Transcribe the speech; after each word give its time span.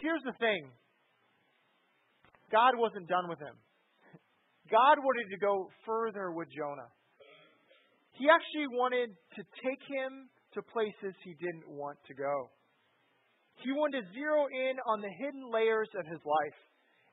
Here's 0.00 0.22
the 0.24 0.36
thing 0.40 0.70
God 2.50 2.72
wasn't 2.76 3.08
done 3.08 3.28
with 3.28 3.38
him. 3.38 3.54
God 4.70 4.96
wanted 4.98 5.28
to 5.30 5.38
go 5.38 5.68
further 5.84 6.32
with 6.32 6.48
Jonah. 6.50 6.88
He 8.16 8.28
actually 8.28 8.68
wanted 8.72 9.10
to 9.36 9.42
take 9.64 9.82
him 9.88 10.28
to 10.54 10.62
places 10.62 11.14
he 11.24 11.34
didn't 11.40 11.68
want 11.68 11.98
to 12.08 12.14
go. 12.14 12.50
He 13.62 13.72
wanted 13.72 14.02
to 14.02 14.12
zero 14.12 14.46
in 14.48 14.76
on 14.86 15.00
the 15.00 15.12
hidden 15.20 15.50
layers 15.52 15.88
of 15.98 16.06
his 16.06 16.20
life 16.24 16.58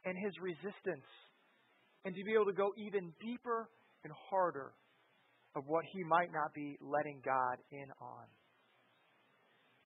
and 0.05 0.15
his 0.15 0.33
resistance, 0.39 1.07
and 2.05 2.15
to 2.15 2.23
be 2.23 2.33
able 2.33 2.45
to 2.45 2.55
go 2.55 2.71
even 2.77 3.11
deeper 3.19 3.67
and 4.03 4.13
harder 4.29 4.71
of 5.55 5.63
what 5.67 5.83
he 5.91 6.03
might 6.03 6.31
not 6.31 6.53
be 6.53 6.77
letting 6.79 7.19
God 7.25 7.57
in 7.71 7.87
on. 7.99 8.25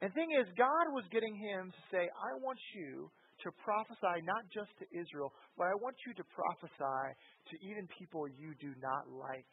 And 0.02 0.10
the 0.10 0.16
thing 0.18 0.34
is, 0.34 0.50
God 0.58 0.90
was 0.98 1.06
getting 1.14 1.38
him 1.38 1.70
to 1.70 1.82
say, 1.94 2.10
I 2.10 2.32
want 2.42 2.58
you 2.74 3.10
to 3.46 3.50
prophesy 3.62 4.26
not 4.26 4.42
just 4.50 4.74
to 4.82 4.86
Israel, 4.90 5.30
but 5.58 5.70
I 5.70 5.76
want 5.78 5.98
you 6.06 6.14
to 6.18 6.26
prophesy 6.34 7.06
to 7.50 7.54
even 7.62 7.86
people 7.98 8.26
you 8.26 8.58
do 8.58 8.74
not 8.82 9.06
like. 9.10 9.50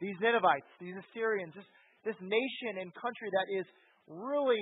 These 0.00 0.16
Ninevites, 0.20 0.68
these 0.80 0.96
Assyrians, 1.08 1.52
this, 1.56 1.68
this 2.04 2.18
nation 2.20 2.80
and 2.80 2.92
country 2.96 3.28
that 3.32 3.48
is 3.60 3.66
really 4.08 4.60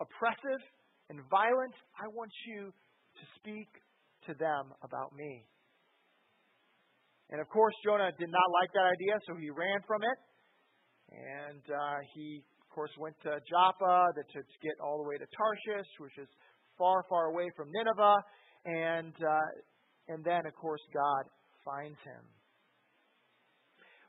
oppressive 0.00 0.60
and 1.08 1.20
violent, 1.28 1.76
I 1.96 2.08
want 2.12 2.32
you 2.44 2.72
to 2.72 3.24
speak 3.40 3.68
to 4.28 4.32
them 4.36 4.72
about 4.84 5.16
me. 5.16 5.44
And 7.30 7.40
of 7.40 7.48
course, 7.48 7.74
Jonah 7.84 8.12
did 8.18 8.30
not 8.30 8.48
like 8.62 8.70
that 8.72 8.86
idea, 8.86 9.18
so 9.26 9.34
he 9.34 9.50
ran 9.50 9.80
from 9.86 10.02
it. 10.04 10.18
And 11.10 11.62
uh, 11.70 11.98
he, 12.14 12.44
course, 12.76 12.92
went 13.00 13.16
to 13.24 13.40
Joppa 13.48 14.12
to, 14.12 14.22
to 14.22 14.40
get 14.60 14.76
all 14.84 15.00
the 15.00 15.08
way 15.08 15.16
to 15.16 15.24
Tarshish, 15.32 15.88
which 15.98 16.20
is 16.20 16.28
far, 16.76 17.00
far 17.08 17.32
away 17.32 17.48
from 17.56 17.72
Nineveh. 17.72 18.20
And, 18.68 19.16
uh, 19.16 20.12
and 20.12 20.20
then, 20.20 20.44
of 20.44 20.52
course, 20.60 20.84
God 20.92 21.24
finds 21.64 21.96
him. 22.04 22.22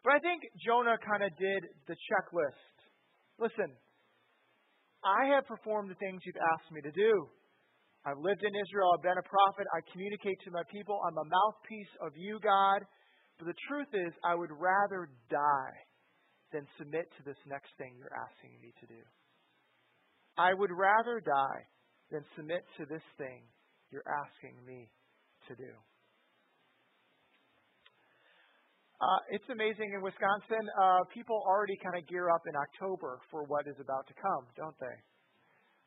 But 0.03 0.13
I 0.13 0.19
think 0.19 0.43
Jonah 0.67 0.99
kind 0.99 1.23
of 1.23 1.31
did 1.39 1.63
the 1.87 1.95
checklist. 1.95 2.75
Listen, 3.39 3.71
I 5.03 5.31
have 5.31 5.47
performed 5.47 5.89
the 5.89 5.99
things 6.03 6.19
you've 6.27 6.43
asked 6.59 6.69
me 6.75 6.83
to 6.83 6.91
do. 6.91 7.11
I've 8.03 8.19
lived 8.19 8.43
in 8.43 8.51
Israel. 8.51 8.91
I've 8.95 9.03
been 9.03 9.19
a 9.19 9.29
prophet. 9.31 9.67
I 9.71 9.79
communicate 9.91 10.39
to 10.43 10.51
my 10.51 10.63
people. 10.71 10.99
I'm 11.07 11.17
a 11.17 11.27
mouthpiece 11.27 11.93
of 12.03 12.11
you, 12.15 12.39
God. 12.43 12.83
But 13.39 13.47
the 13.47 13.59
truth 13.67 13.91
is, 13.93 14.11
I 14.23 14.35
would 14.35 14.51
rather 14.51 15.07
die 15.29 15.86
than 16.51 16.67
submit 16.77 17.09
to 17.17 17.21
this 17.23 17.37
next 17.47 17.69
thing 17.77 17.95
you're 17.97 18.13
asking 18.15 18.55
me 18.61 18.73
to 18.79 18.85
do. 18.87 19.01
I 20.37 20.53
would 20.53 20.71
rather 20.71 21.19
die 21.19 21.61
than 22.11 22.23
submit 22.35 22.63
to 22.77 22.85
this 22.85 23.03
thing 23.17 23.43
you're 23.91 24.07
asking 24.07 24.55
me 24.65 24.89
to 25.47 25.55
do. 25.55 25.73
Uh, 28.97 29.21
it's 29.29 29.45
amazing 29.53 29.93
in 29.93 30.01
Wisconsin. 30.01 30.65
Uh, 30.73 31.05
people 31.13 31.37
already 31.45 31.77
kind 31.85 31.93
of 32.01 32.07
gear 32.09 32.33
up 32.33 32.41
in 32.49 32.57
October 32.57 33.21
for 33.29 33.45
what 33.45 33.69
is 33.69 33.77
about 33.77 34.09
to 34.09 34.15
come, 34.17 34.49
don't 34.57 34.73
they? 34.81 34.97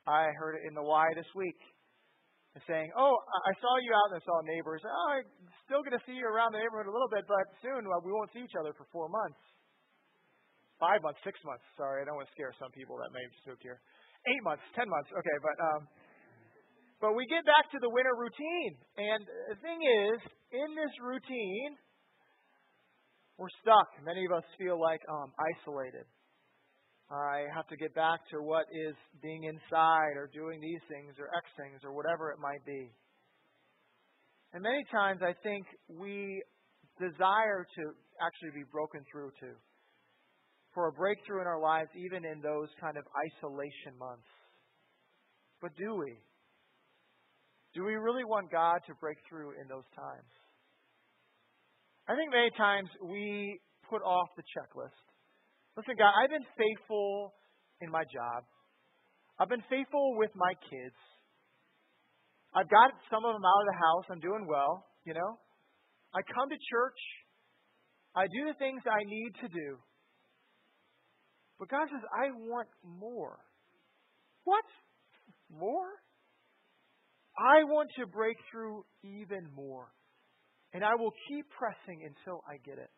I 0.06 0.30
heard 0.38 0.62
it 0.62 0.62
in 0.70 0.78
the 0.78 0.82
Y 0.82 1.06
this 1.18 1.26
week, 1.34 1.58
saying, 2.70 2.90
"Oh, 2.94 3.10
I 3.10 3.52
saw 3.58 3.72
you 3.82 3.90
out, 3.90 4.14
and 4.14 4.22
I 4.22 4.24
saw 4.24 4.36
neighbors. 4.46 4.82
Oh, 4.86 5.10
I'm 5.10 5.26
still 5.66 5.82
going 5.82 5.98
to 5.98 6.04
see 6.06 6.14
you 6.14 6.26
around 6.26 6.54
the 6.54 6.62
neighborhood 6.62 6.86
a 6.86 6.94
little 6.94 7.10
bit, 7.10 7.26
but 7.26 7.50
soon 7.62 7.82
well, 7.82 8.00
we 8.02 8.14
won't 8.14 8.30
see 8.32 8.46
each 8.46 8.54
other 8.58 8.72
for 8.78 8.86
four 8.94 9.10
months, 9.10 9.42
five 10.80 11.04
months, 11.04 11.20
six 11.22 11.38
months. 11.44 11.62
Sorry, 11.76 12.02
I 12.02 12.08
don't 12.08 12.16
want 12.16 12.26
to 12.26 12.34
scare 12.34 12.50
some 12.56 12.72
people 12.72 12.96
that 12.98 13.12
may 13.12 13.20
have 13.20 13.36
spooked 13.44 13.62
here. 13.62 13.78
Eight 14.26 14.42
months, 14.42 14.64
ten 14.72 14.88
months. 14.88 15.12
Okay, 15.12 15.38
but 15.44 15.56
um, 15.60 15.80
but 17.00 17.12
we 17.16 17.24
get 17.28 17.44
back 17.44 17.68
to 17.72 17.78
the 17.80 17.88
winter 17.88 18.16
routine. 18.16 18.74
And 18.96 19.20
the 19.52 19.58
thing 19.60 19.80
is, 19.80 20.18
in 20.52 20.68
this 20.76 20.92
routine, 21.00 21.76
we're 23.40 23.52
stuck. 23.64 23.88
Many 24.04 24.28
of 24.28 24.32
us 24.32 24.44
feel 24.60 24.76
like 24.76 25.00
um, 25.08 25.32
isolated. 25.36 26.04
I 27.10 27.48
have 27.56 27.66
to 27.68 27.76
get 27.76 27.94
back 27.94 28.20
to 28.30 28.38
what 28.38 28.66
is 28.70 28.94
being 29.22 29.44
inside 29.44 30.14
or 30.14 30.30
doing 30.32 30.60
these 30.60 30.80
things 30.86 31.16
or 31.18 31.26
X 31.34 31.48
things 31.56 31.80
or 31.82 31.92
whatever 31.92 32.30
it 32.30 32.38
might 32.38 32.62
be. 32.64 32.92
And 34.52 34.62
many 34.62 34.84
times 34.92 35.20
I 35.22 35.34
think 35.42 35.66
we 35.88 36.42
desire 37.00 37.66
to 37.66 37.82
actually 38.22 38.54
be 38.54 38.66
broken 38.70 39.00
through 39.10 39.30
to. 39.40 39.56
For 40.74 40.88
a 40.88 40.92
breakthrough 40.92 41.40
in 41.40 41.46
our 41.46 41.60
lives, 41.60 41.90
even 41.96 42.24
in 42.24 42.40
those 42.40 42.68
kind 42.80 42.96
of 42.96 43.04
isolation 43.26 43.98
months. 43.98 44.28
But 45.60 45.74
do 45.76 45.94
we? 45.94 46.14
Do 47.74 47.84
we 47.84 47.94
really 47.94 48.24
want 48.24 48.50
God 48.50 48.78
to 48.86 48.94
break 49.00 49.18
through 49.28 49.52
in 49.60 49.68
those 49.68 49.86
times? 49.94 50.30
I 52.08 52.14
think 52.14 52.30
many 52.32 52.50
times 52.56 52.88
we 53.02 53.60
put 53.88 54.02
off 54.02 54.28
the 54.36 54.42
checklist. 54.54 54.98
Listen, 55.76 55.94
God, 55.98 56.10
I've 56.10 56.30
been 56.30 56.46
faithful 56.58 57.34
in 57.80 57.90
my 57.90 58.02
job. 58.10 58.42
I've 59.38 59.48
been 59.48 59.62
faithful 59.70 60.18
with 60.18 60.30
my 60.34 60.52
kids. 60.68 60.98
I've 62.54 62.68
got 62.68 62.90
some 63.10 63.24
of 63.24 63.32
them 63.34 63.46
out 63.46 63.60
of 63.62 63.68
the 63.70 63.78
house. 63.78 64.04
I'm 64.10 64.20
doing 64.20 64.46
well, 64.50 64.86
you 65.06 65.14
know. 65.14 65.38
I 66.12 66.20
come 66.34 66.50
to 66.50 66.58
church. 66.58 67.00
I 68.14 68.26
do 68.26 68.50
the 68.50 68.58
things 68.58 68.82
I 68.90 69.06
need 69.06 69.32
to 69.42 69.48
do. 69.48 69.78
But 71.60 71.68
God 71.68 71.86
says, 71.92 72.00
I 72.08 72.32
want 72.32 72.68
more. 72.82 73.36
What? 74.44 74.64
More? 75.52 75.92
I 77.36 77.62
want 77.68 77.90
to 78.00 78.06
break 78.06 78.36
through 78.50 78.84
even 79.04 79.44
more. 79.54 79.92
And 80.72 80.82
I 80.82 80.96
will 80.96 81.12
keep 81.28 81.44
pressing 81.52 82.00
until 82.00 82.40
I 82.48 82.56
get 82.64 82.78
it. 82.80 82.88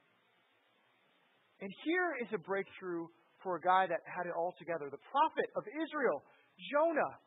And 1.60 1.70
here 1.84 2.14
is 2.22 2.30
a 2.32 2.38
breakthrough 2.38 3.06
for 3.42 3.56
a 3.56 3.60
guy 3.60 3.90
that 3.90 3.98
had 4.06 4.30
it 4.30 4.34
all 4.38 4.54
together 4.58 4.86
the 4.86 5.02
prophet 5.10 5.50
of 5.58 5.66
Israel, 5.66 6.22
Jonah. 6.70 7.18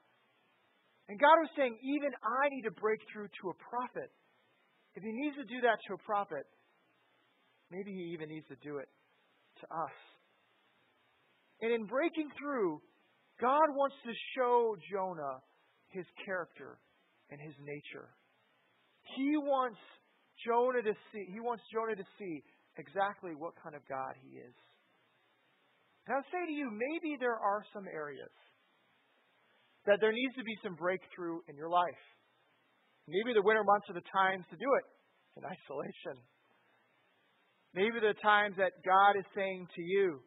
And 1.12 1.20
God 1.20 1.36
was 1.44 1.52
saying, 1.60 1.76
even 1.84 2.16
I 2.24 2.48
need 2.48 2.64
to 2.64 2.72
break 2.80 3.00
through 3.12 3.28
to 3.28 3.52
a 3.52 3.56
prophet. 3.60 4.08
If 4.96 5.04
he 5.04 5.12
needs 5.12 5.36
to 5.36 5.44
do 5.44 5.60
that 5.68 5.84
to 5.88 6.00
a 6.00 6.02
prophet, 6.08 6.48
maybe 7.72 7.92
he 7.92 8.16
even 8.16 8.30
needs 8.30 8.48
to 8.48 8.56
do 8.64 8.78
it 8.80 8.88
to 9.60 9.66
us. 9.68 9.96
And 11.62 11.72
in 11.72 11.86
breaking 11.86 12.30
through, 12.40 12.82
God 13.40 13.68
wants 13.76 13.96
to 14.06 14.14
show 14.36 14.76
Jonah 14.92 15.40
his 15.90 16.06
character 16.26 16.80
and 17.32 17.40
his 17.40 17.56
nature. 17.60 18.10
He 19.16 19.38
wants 19.38 19.80
Jonah 20.46 20.84
to 20.84 20.94
see, 21.12 21.26
he 21.32 21.40
wants 21.40 21.64
Jonah 21.72 21.96
to 21.96 22.08
see 22.20 22.44
exactly 22.78 23.32
what 23.36 23.54
kind 23.64 23.76
of 23.76 23.82
God 23.88 24.14
he 24.20 24.38
is. 24.38 24.56
And 26.08 26.16
I'll 26.16 26.32
say 26.32 26.44
to 26.46 26.52
you, 26.52 26.70
maybe 26.70 27.18
there 27.20 27.40
are 27.40 27.64
some 27.74 27.88
areas 27.88 28.32
that 29.86 29.98
there 30.02 30.12
needs 30.12 30.36
to 30.36 30.44
be 30.44 30.58
some 30.64 30.76
breakthrough 30.76 31.40
in 31.48 31.56
your 31.56 31.70
life. 31.70 32.04
Maybe 33.08 33.34
the 33.34 33.46
winter 33.46 33.64
months 33.64 33.90
are 33.90 33.98
the 33.98 34.10
times 34.10 34.46
to 34.50 34.58
do 34.58 34.66
it 34.66 34.86
in 35.38 35.46
isolation. 35.46 36.18
Maybe 37.74 38.00
the 38.02 38.18
times 38.22 38.56
that 38.58 38.74
God 38.86 39.18
is 39.18 39.26
saying 39.36 39.68
to 39.76 39.82
you, 39.82 40.22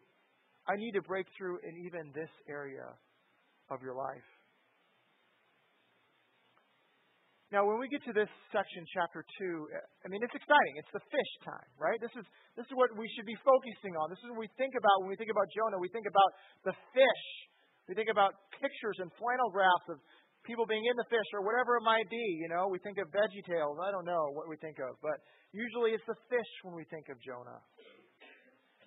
I 0.68 0.76
need 0.76 0.92
to 0.92 1.02
break 1.02 1.26
through 1.36 1.58
in 1.64 1.72
even 1.88 2.12
this 2.12 2.30
area 2.44 2.84
of 3.72 3.80
your 3.80 3.96
life. 3.96 4.28
Now, 7.48 7.64
when 7.64 7.80
we 7.80 7.88
get 7.88 8.04
to 8.04 8.12
this 8.12 8.28
section, 8.52 8.84
chapter 8.92 9.24
2, 9.24 10.04
I 10.04 10.12
mean, 10.12 10.20
it's 10.20 10.36
exciting. 10.36 10.74
It's 10.76 10.92
the 10.92 11.00
fish 11.08 11.32
time, 11.48 11.70
right? 11.80 11.96
This 11.96 12.12
is, 12.12 12.28
this 12.60 12.68
is 12.68 12.74
what 12.76 12.92
we 12.92 13.08
should 13.16 13.24
be 13.24 13.40
focusing 13.40 13.96
on. 13.96 14.12
This 14.12 14.20
is 14.20 14.28
what 14.28 14.44
we 14.44 14.52
think 14.60 14.76
about 14.76 15.00
when 15.00 15.08
we 15.08 15.16
think 15.16 15.32
about 15.32 15.48
Jonah. 15.56 15.80
We 15.80 15.88
think 15.88 16.04
about 16.04 16.30
the 16.68 16.76
fish. 16.92 17.24
We 17.88 17.96
think 17.96 18.12
about 18.12 18.36
pictures 18.52 19.00
and 19.00 19.08
flannel 19.16 19.48
graphs 19.48 19.88
of 19.88 19.96
people 20.44 20.68
being 20.68 20.84
in 20.84 20.92
the 21.00 21.08
fish 21.08 21.24
or 21.32 21.40
whatever 21.40 21.80
it 21.80 21.88
might 21.88 22.04
be. 22.12 22.26
You 22.36 22.52
know, 22.52 22.68
we 22.68 22.76
think 22.84 23.00
of 23.00 23.08
Veggie 23.08 23.40
Tales. 23.48 23.80
I 23.80 23.96
don't 23.96 24.04
know 24.04 24.28
what 24.36 24.44
we 24.44 24.60
think 24.60 24.76
of. 24.84 25.00
But 25.00 25.16
usually 25.56 25.96
it's 25.96 26.04
the 26.04 26.20
fish 26.28 26.52
when 26.68 26.76
we 26.76 26.84
think 26.92 27.08
of 27.08 27.16
Jonah. 27.24 27.64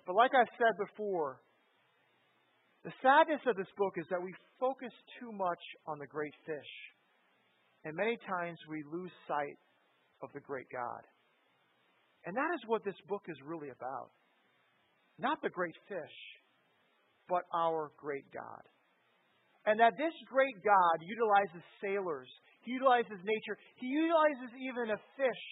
But 0.06 0.14
like 0.14 0.38
I've 0.38 0.50
said 0.54 0.78
before, 0.78 1.42
the 2.84 2.92
sadness 3.02 3.40
of 3.46 3.56
this 3.56 3.70
book 3.76 3.94
is 3.96 4.06
that 4.10 4.22
we 4.22 4.34
focus 4.58 4.92
too 5.20 5.30
much 5.32 5.62
on 5.86 5.98
the 5.98 6.06
great 6.06 6.34
fish 6.46 6.72
and 7.84 7.96
many 7.96 8.16
times 8.28 8.58
we 8.70 8.84
lose 8.86 9.10
sight 9.26 9.58
of 10.22 10.30
the 10.34 10.40
great 10.40 10.70
God. 10.70 11.02
And 12.24 12.36
that 12.36 12.54
is 12.54 12.62
what 12.66 12.84
this 12.84 12.98
book 13.08 13.22
is 13.26 13.36
really 13.44 13.70
about. 13.70 14.10
Not 15.18 15.42
the 15.42 15.50
great 15.50 15.74
fish, 15.88 16.16
but 17.28 17.42
our 17.52 17.90
great 17.98 18.30
God. 18.32 18.62
And 19.66 19.78
that 19.80 19.98
this 19.98 20.14
great 20.30 20.54
God 20.62 21.02
utilizes 21.02 21.62
sailors, 21.82 22.30
he 22.62 22.72
utilizes 22.72 23.18
nature, 23.22 23.58
he 23.78 23.86
utilizes 23.86 24.50
even 24.58 24.94
a 24.94 25.02
fish 25.18 25.42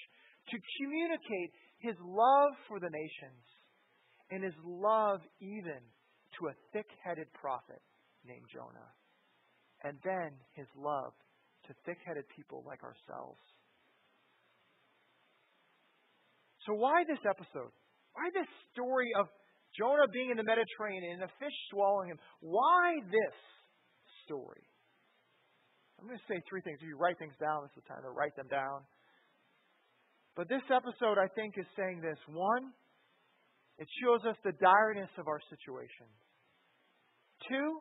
to 0.50 0.56
communicate 0.78 1.50
his 1.78 1.94
love 2.02 2.52
for 2.66 2.78
the 2.78 2.90
nations 2.90 3.42
and 4.30 4.42
his 4.44 4.54
love 4.62 5.20
even 5.40 5.82
to 6.40 6.48
a 6.48 6.54
thick 6.72 6.88
headed 7.04 7.28
prophet 7.36 7.80
named 8.24 8.48
Jonah. 8.48 8.90
And 9.84 9.96
then 10.04 10.32
his 10.56 10.66
love 10.76 11.12
to 11.68 11.74
thick 11.84 12.00
headed 12.04 12.24
people 12.34 12.64
like 12.66 12.80
ourselves. 12.82 13.40
So, 16.68 16.76
why 16.76 17.04
this 17.08 17.20
episode? 17.24 17.72
Why 18.12 18.28
this 18.34 18.48
story 18.72 19.08
of 19.16 19.28
Jonah 19.76 20.08
being 20.12 20.28
in 20.28 20.36
the 20.36 20.44
Mediterranean 20.44 21.20
and 21.20 21.22
a 21.24 21.32
fish 21.40 21.56
swallowing 21.72 22.10
him? 22.10 22.18
Why 22.40 23.00
this 23.08 23.36
story? 24.28 24.64
I'm 25.96 26.08
going 26.08 26.18
to 26.18 26.28
say 26.28 26.40
three 26.48 26.60
things. 26.64 26.80
If 26.80 26.88
you 26.88 26.96
write 26.96 27.20
things 27.20 27.36
down, 27.40 27.64
this 27.64 27.76
is 27.76 27.84
the 27.84 27.88
time 27.92 28.04
to 28.04 28.12
write 28.12 28.36
them 28.36 28.48
down. 28.48 28.84
But 30.36 30.48
this 30.48 30.64
episode, 30.72 31.20
I 31.20 31.28
think, 31.36 31.56
is 31.56 31.68
saying 31.76 32.00
this. 32.00 32.16
One, 32.28 32.72
it 33.76 33.88
shows 34.00 34.24
us 34.28 34.36
the 34.44 34.56
direness 34.56 35.12
of 35.16 35.28
our 35.28 35.40
situation. 35.48 36.08
Two, 37.48 37.78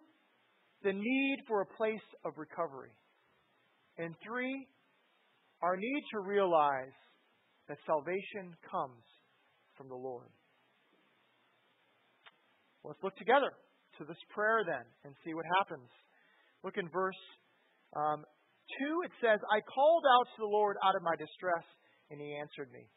the 0.83 0.93
need 0.93 1.37
for 1.47 1.61
a 1.61 1.65
place 1.77 2.07
of 2.25 2.33
recovery. 2.37 2.91
And 3.97 4.15
three, 4.25 4.67
our 5.61 5.75
need 5.75 6.03
to 6.13 6.19
realize 6.19 6.95
that 7.67 7.77
salvation 7.85 8.55
comes 8.71 9.03
from 9.75 9.89
the 9.89 9.95
Lord. 9.95 10.29
Let's 12.83 13.03
look 13.03 13.15
together 13.17 13.51
to 13.99 14.05
this 14.05 14.17
prayer 14.31 14.63
then 14.65 14.87
and 15.03 15.13
see 15.23 15.33
what 15.33 15.45
happens. 15.59 15.89
Look 16.63 16.77
in 16.77 16.87
verse 16.89 17.19
um, 17.95 18.23
2. 18.79 19.03
It 19.05 19.11
says, 19.19 19.39
I 19.51 19.59
called 19.67 20.03
out 20.07 20.27
to 20.35 20.39
the 20.39 20.51
Lord 20.51 20.77
out 20.83 20.95
of 20.95 21.03
my 21.03 21.15
distress, 21.19 21.65
and 22.09 22.19
he 22.19 22.39
answered 22.39 22.71
me. 22.71 22.87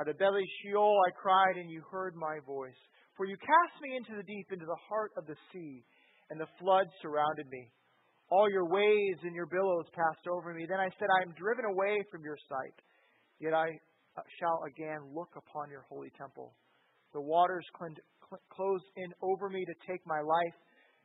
Out 0.00 0.08
of 0.08 0.18
belly 0.18 0.44
Sheol 0.62 0.96
I 1.06 1.10
cried, 1.12 1.56
and 1.56 1.70
you 1.70 1.82
heard 1.90 2.16
my 2.16 2.40
voice. 2.46 2.78
For 3.16 3.26
you 3.26 3.36
cast 3.36 3.76
me 3.82 3.96
into 3.96 4.16
the 4.16 4.24
deep, 4.24 4.48
into 4.52 4.64
the 4.64 4.82
heart 4.88 5.12
of 5.16 5.26
the 5.26 5.36
sea, 5.52 5.84
and 6.30 6.40
the 6.40 6.48
flood 6.58 6.86
surrounded 7.02 7.46
me. 7.50 7.68
All 8.30 8.48
your 8.48 8.64
waves 8.64 9.20
and 9.22 9.34
your 9.34 9.46
billows 9.46 9.84
passed 9.92 10.26
over 10.26 10.54
me. 10.54 10.64
Then 10.64 10.80
I 10.80 10.88
said, 10.96 11.08
I 11.12 11.22
am 11.22 11.36
driven 11.36 11.66
away 11.66 12.00
from 12.10 12.24
your 12.24 12.38
sight. 12.48 12.76
Yet 13.38 13.52
I 13.52 13.68
uh, 14.16 14.22
shall 14.40 14.64
again 14.64 15.12
look 15.12 15.28
upon 15.36 15.68
your 15.68 15.84
holy 15.88 16.10
temple. 16.16 16.54
The 17.12 17.20
waters 17.20 17.66
closed 17.76 18.88
in 18.96 19.12
over 19.20 19.50
me 19.50 19.64
to 19.64 19.74
take 19.86 20.00
my 20.06 20.20
life. 20.20 20.56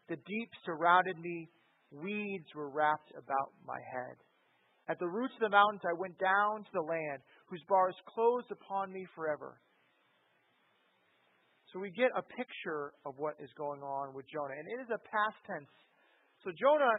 The 0.07 0.15
deep 0.15 0.49
surrounded 0.65 1.19
me. 1.19 1.49
Weeds 1.91 2.47
were 2.55 2.69
wrapped 2.69 3.11
about 3.11 3.51
my 3.65 3.79
head. 3.91 4.15
At 4.87 4.99
the 4.99 5.07
roots 5.07 5.33
of 5.35 5.51
the 5.51 5.55
mountains 5.55 5.83
I 5.83 5.99
went 5.99 6.17
down 6.19 6.63
to 6.63 6.71
the 6.73 6.87
land, 6.87 7.19
whose 7.49 7.63
bars 7.67 7.95
closed 8.07 8.47
upon 8.51 8.93
me 8.93 9.05
forever. 9.15 9.59
So 11.77 11.81
we 11.85 11.93
get 11.93 12.09
a 12.17 12.25
picture 12.25 12.89
of 13.05 13.13
what 13.21 13.37
is 13.37 13.53
going 13.53 13.85
on 13.85 14.09
with 14.17 14.25
Jonah. 14.33 14.57
And 14.57 14.65
it 14.65 14.81
is 14.81 14.89
a 14.89 14.97
past 14.97 15.37
tense. 15.45 15.69
So 16.41 16.49
Jonah 16.57 16.89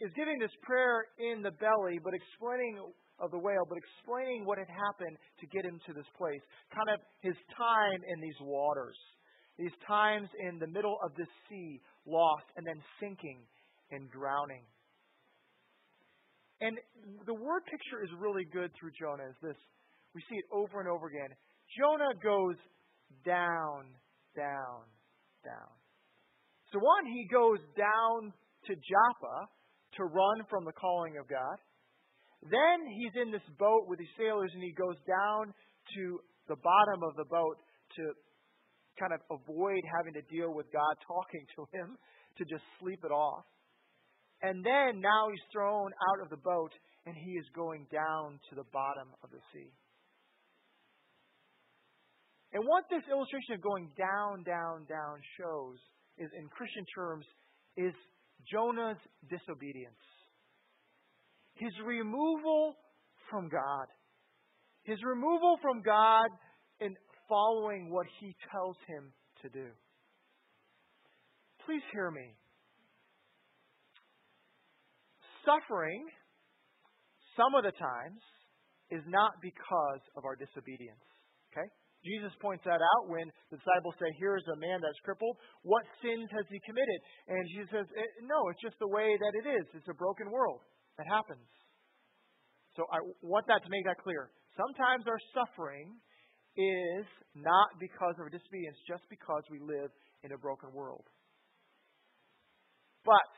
is 0.00 0.08
giving 0.16 0.40
this 0.40 0.54
prayer 0.64 1.12
in 1.20 1.44
the 1.44 1.52
belly, 1.60 2.00
but 2.00 2.16
explaining 2.16 2.80
of 3.20 3.28
the 3.28 3.36
whale, 3.36 3.68
but 3.68 3.76
explaining 3.76 4.48
what 4.48 4.56
had 4.56 4.72
happened 4.72 5.20
to 5.44 5.46
get 5.52 5.68
him 5.68 5.76
to 5.84 5.92
this 5.92 6.08
place. 6.16 6.40
Kind 6.72 6.88
of 6.88 7.04
his 7.20 7.36
time 7.52 8.00
in 8.00 8.16
these 8.24 8.40
waters. 8.40 8.96
These 9.60 9.76
times 9.84 10.32
in 10.40 10.56
the 10.56 10.72
middle 10.72 10.96
of 11.04 11.12
this 11.12 11.28
sea, 11.52 11.76
lost, 12.08 12.48
and 12.56 12.64
then 12.64 12.80
sinking 12.96 13.44
and 13.92 14.08
drowning. 14.08 14.64
And 16.64 16.80
the 17.28 17.36
word 17.36 17.60
picture 17.68 18.00
is 18.00 18.08
really 18.16 18.48
good 18.48 18.72
through 18.80 18.96
Jonah 18.96 19.28
is 19.28 19.36
this. 19.44 19.60
We 20.16 20.24
see 20.32 20.40
it 20.40 20.48
over 20.48 20.80
and 20.80 20.88
over 20.88 21.12
again. 21.12 21.28
Jonah 21.76 22.16
goes 22.24 22.56
down, 23.24 23.92
down, 24.36 24.84
down. 25.44 25.72
So 26.72 26.78
one, 26.78 27.04
he 27.06 27.28
goes 27.28 27.60
down 27.76 28.32
to 28.66 28.72
Joppa 28.74 29.48
to 29.96 30.04
run 30.04 30.46
from 30.48 30.64
the 30.64 30.72
calling 30.72 31.18
of 31.20 31.28
God. 31.28 31.58
Then 32.42 32.88
he's 32.88 33.14
in 33.20 33.30
this 33.30 33.44
boat 33.58 33.86
with 33.86 33.98
these 33.98 34.16
sailors 34.18 34.50
and 34.54 34.62
he 34.62 34.72
goes 34.72 34.96
down 35.06 35.52
to 35.94 36.20
the 36.48 36.56
bottom 36.56 37.02
of 37.04 37.14
the 37.16 37.28
boat 37.28 37.60
to 37.96 38.02
kind 38.98 39.12
of 39.12 39.20
avoid 39.30 39.82
having 39.98 40.14
to 40.14 40.24
deal 40.32 40.52
with 40.52 40.66
God 40.72 40.96
talking 41.06 41.44
to 41.56 41.68
him, 41.76 41.96
to 42.38 42.44
just 42.44 42.64
sleep 42.80 43.00
it 43.04 43.12
off. 43.12 43.44
And 44.42 44.64
then 44.64 45.00
now 45.00 45.30
he's 45.30 45.46
thrown 45.52 45.92
out 46.10 46.24
of 46.24 46.30
the 46.30 46.40
boat 46.42 46.72
and 47.06 47.14
he 47.14 47.32
is 47.38 47.46
going 47.54 47.86
down 47.92 48.40
to 48.50 48.54
the 48.56 48.66
bottom 48.72 49.08
of 49.22 49.30
the 49.30 49.42
sea. 49.52 49.70
And 52.52 52.64
what 52.66 52.84
this 52.90 53.02
illustration 53.10 53.54
of 53.54 53.62
going 53.62 53.90
down, 53.96 54.42
down, 54.44 54.84
down 54.84 55.16
shows 55.40 55.78
is, 56.18 56.28
in 56.36 56.48
Christian 56.48 56.84
terms, 56.94 57.24
is 57.76 57.94
Jonah's 58.50 59.00
disobedience. 59.30 60.04
His 61.54 61.72
removal 61.84 62.76
from 63.30 63.48
God. 63.48 63.86
His 64.84 64.98
removal 65.04 65.56
from 65.62 65.80
God 65.80 66.28
in 66.80 66.94
following 67.28 67.90
what 67.90 68.06
he 68.20 68.34
tells 68.50 68.76
him 68.86 69.12
to 69.42 69.48
do. 69.48 69.68
Please 71.64 71.82
hear 71.92 72.10
me. 72.10 72.34
Suffering, 75.46 76.04
some 77.36 77.54
of 77.54 77.64
the 77.64 77.72
times, 77.72 78.20
is 78.90 79.02
not 79.06 79.32
because 79.40 80.02
of 80.16 80.24
our 80.24 80.36
disobedience. 80.36 81.00
Okay? 81.50 81.68
Jesus 82.02 82.34
points 82.42 82.66
that 82.66 82.82
out 82.82 83.04
when 83.06 83.30
the 83.50 83.58
disciples 83.62 83.94
say, 84.02 84.10
Here 84.18 84.34
is 84.34 84.46
a 84.50 84.58
man 84.58 84.82
that's 84.82 84.98
crippled. 85.06 85.38
What 85.62 85.86
sins 86.02 86.26
has 86.34 86.46
he 86.50 86.58
committed? 86.66 86.98
And 87.30 87.46
Jesus 87.54 87.70
says, 87.70 87.88
eh, 87.94 88.10
No, 88.26 88.50
it's 88.50 88.62
just 88.62 88.78
the 88.82 88.90
way 88.90 89.14
that 89.14 89.32
it 89.38 89.46
is. 89.46 89.66
It's 89.78 89.90
a 89.90 89.94
broken 89.94 90.30
world. 90.30 90.66
That 90.98 91.06
happens. 91.06 91.46
So 92.74 92.84
I 92.90 92.98
want 93.22 93.46
that 93.46 93.62
to 93.62 93.70
make 93.70 93.86
that 93.86 94.02
clear. 94.02 94.34
Sometimes 94.58 95.06
our 95.06 95.20
suffering 95.32 95.94
is 96.56 97.06
not 97.34 97.80
because 97.80 98.18
of 98.18 98.28
our 98.28 98.32
disobedience, 98.32 98.76
just 98.84 99.04
because 99.08 99.42
we 99.48 99.60
live 99.60 99.88
in 100.24 100.32
a 100.32 100.38
broken 100.38 100.72
world. 100.74 101.04
But 103.04 103.30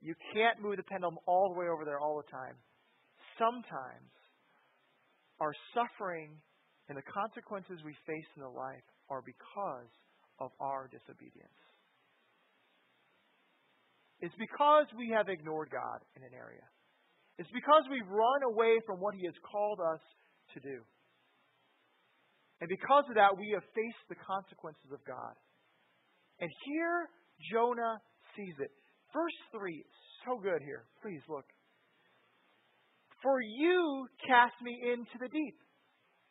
you 0.00 0.14
can't 0.32 0.60
move 0.60 0.76
the 0.76 0.86
pendulum 0.86 1.18
all 1.26 1.52
the 1.52 1.58
way 1.58 1.66
over 1.68 1.84
there 1.84 2.00
all 2.00 2.16
the 2.16 2.30
time. 2.30 2.56
Sometimes 3.38 4.10
our 5.40 5.52
suffering 5.74 6.36
and 6.90 6.98
the 6.98 7.06
consequences 7.06 7.78
we 7.86 7.94
face 8.02 8.26
in 8.34 8.42
the 8.42 8.50
life 8.50 8.82
are 9.06 9.22
because 9.22 9.86
of 10.42 10.50
our 10.58 10.90
disobedience. 10.90 11.62
It's 14.18 14.34
because 14.34 14.90
we 14.98 15.14
have 15.14 15.30
ignored 15.30 15.70
God 15.70 16.02
in 16.18 16.26
an 16.26 16.34
area. 16.34 16.66
It's 17.38 17.48
because 17.54 17.86
we've 17.86 18.10
run 18.10 18.42
away 18.42 18.82
from 18.90 18.98
what 18.98 19.14
He 19.14 19.22
has 19.30 19.38
called 19.46 19.78
us 19.78 20.02
to 20.52 20.58
do. 20.58 20.82
And 22.58 22.66
because 22.66 23.06
of 23.06 23.14
that, 23.14 23.38
we 23.38 23.54
have 23.54 23.64
faced 23.70 24.04
the 24.10 24.18
consequences 24.18 24.90
of 24.90 24.98
God. 25.06 25.38
And 26.42 26.50
here, 26.66 27.06
Jonah 27.54 28.02
sees 28.34 28.58
it. 28.58 28.74
Verse 29.14 29.38
3, 29.54 29.78
so 30.26 30.42
good 30.42 30.60
here. 30.66 30.90
Please 31.06 31.22
look. 31.30 31.46
For 33.22 33.38
you 33.40 34.10
cast 34.26 34.58
me 34.60 34.74
into 34.90 35.16
the 35.22 35.30
deep. 35.30 35.54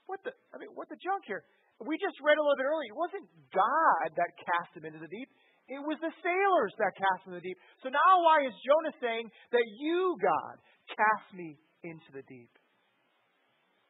What 0.09 0.25
the, 0.25 0.33
I 0.49 0.57
mean, 0.57 0.73
what 0.73 0.89
the 0.89 0.97
junk 0.97 1.29
here? 1.29 1.45
We 1.77 1.93
just 2.01 2.17
read 2.25 2.35
a 2.35 2.41
little 2.41 2.57
bit 2.57 2.65
earlier. 2.65 2.89
It 2.89 2.97
wasn't 2.97 3.29
God 3.53 4.09
that 4.17 4.33
cast 4.41 4.73
him 4.73 4.89
into 4.89 4.97
the 4.97 5.07
deep. 5.07 5.29
It 5.69 5.77
was 5.85 6.01
the 6.01 6.09
sailors 6.25 6.73
that 6.81 6.97
cast 6.97 7.29
him 7.29 7.37
into 7.37 7.45
the 7.45 7.53
deep. 7.53 7.61
So 7.85 7.93
now 7.93 8.11
why 8.25 8.41
is 8.49 8.57
Jonah 8.65 8.95
saying 8.97 9.29
that 9.53 9.67
you, 9.77 10.17
God, 10.17 10.57
cast 10.89 11.29
me 11.37 11.61
into 11.85 12.09
the 12.09 12.25
deep? 12.25 12.49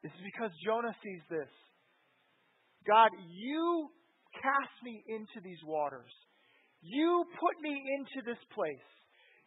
This 0.04 0.12
is 0.12 0.24
because 0.28 0.52
Jonah 0.60 0.94
sees 1.00 1.24
this. 1.32 1.52
God, 2.84 3.16
you 3.32 3.88
cast 4.44 4.76
me 4.84 5.00
into 5.08 5.40
these 5.40 5.60
waters. 5.64 6.12
You 6.84 7.24
put 7.40 7.56
me 7.64 7.80
into 7.96 8.28
this 8.28 8.40
place. 8.52 8.90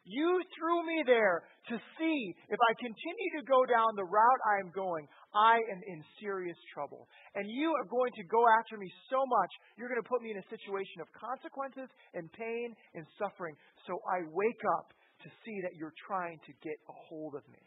You 0.05 0.43
threw 0.59 0.83
me 0.83 1.05
there 1.07 1.47
to 1.71 1.77
see 1.79 2.19
if 2.51 2.59
I 2.59 2.73
continue 2.75 3.31
to 3.39 3.47
go 3.47 3.63
down 3.65 3.95
the 3.95 4.05
route 4.05 4.43
I 4.51 4.59
am 4.59 4.75
going, 4.75 5.07
I 5.35 5.57
am 5.73 5.81
in 5.87 6.05
serious 6.21 6.57
trouble. 6.73 7.09
And 7.35 7.49
you 7.49 7.73
are 7.73 7.89
going 7.89 8.13
to 8.17 8.25
go 8.29 8.45
after 8.61 8.77
me 8.77 8.89
so 9.09 9.25
much, 9.25 9.53
you're 9.77 9.89
going 9.89 10.03
to 10.03 10.09
put 10.09 10.23
me 10.23 10.31
in 10.31 10.39
a 10.39 10.49
situation 10.53 11.01
of 11.01 11.09
consequences 11.17 11.89
and 12.15 12.31
pain 12.33 12.75
and 12.95 13.05
suffering. 13.17 13.57
So 13.87 14.01
I 14.09 14.25
wake 14.29 14.63
up 14.79 14.93
to 15.25 15.29
see 15.45 15.57
that 15.63 15.75
you're 15.77 15.97
trying 16.07 16.39
to 16.45 16.53
get 16.63 16.77
a 16.89 16.95
hold 17.09 17.35
of 17.35 17.45
me. 17.49 17.63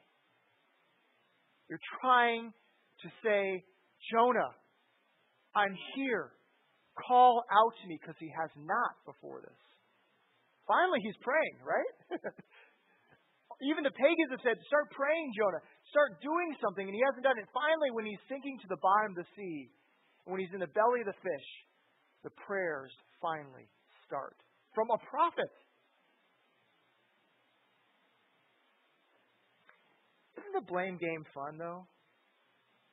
You're 1.70 1.84
trying 2.02 2.54
to 3.02 3.08
say, 3.24 3.64
Jonah, 4.12 4.54
I'm 5.56 5.76
here. 5.96 6.32
Call 7.08 7.44
out 7.52 7.74
to 7.82 7.88
me 7.88 7.98
because 8.00 8.16
he 8.20 8.30
has 8.30 8.50
not 8.56 8.94
before 9.06 9.42
this. 9.42 9.62
Finally, 10.68 11.00
he's 11.04 11.18
praying, 11.22 11.58
right? 11.62 12.20
Even 13.64 13.88
the 13.88 13.96
pagans 13.96 14.32
have 14.36 14.44
said, 14.44 14.60
Start 14.68 14.92
praying, 14.92 15.32
Jonah. 15.38 15.64
Start 15.92 16.20
doing 16.20 16.52
something. 16.60 16.84
And 16.84 16.96
he 16.96 17.04
hasn't 17.08 17.24
done 17.24 17.40
it. 17.40 17.48
Finally, 17.56 17.92
when 17.96 18.04
he's 18.04 18.20
sinking 18.28 18.60
to 18.64 18.68
the 18.68 18.82
bottom 18.84 19.16
of 19.16 19.24
the 19.24 19.30
sea, 19.36 19.72
when 20.28 20.44
he's 20.44 20.52
in 20.52 20.60
the 20.60 20.72
belly 20.76 21.06
of 21.06 21.08
the 21.08 21.20
fish, 21.24 21.50
the 22.28 22.34
prayers 22.44 22.92
finally 23.22 23.70
start 24.04 24.36
from 24.74 24.92
a 24.92 25.00
prophet. 25.08 25.54
Isn't 30.36 30.56
the 30.58 30.68
blame 30.68 30.98
game 30.98 31.24
fun, 31.32 31.58
though, 31.58 31.88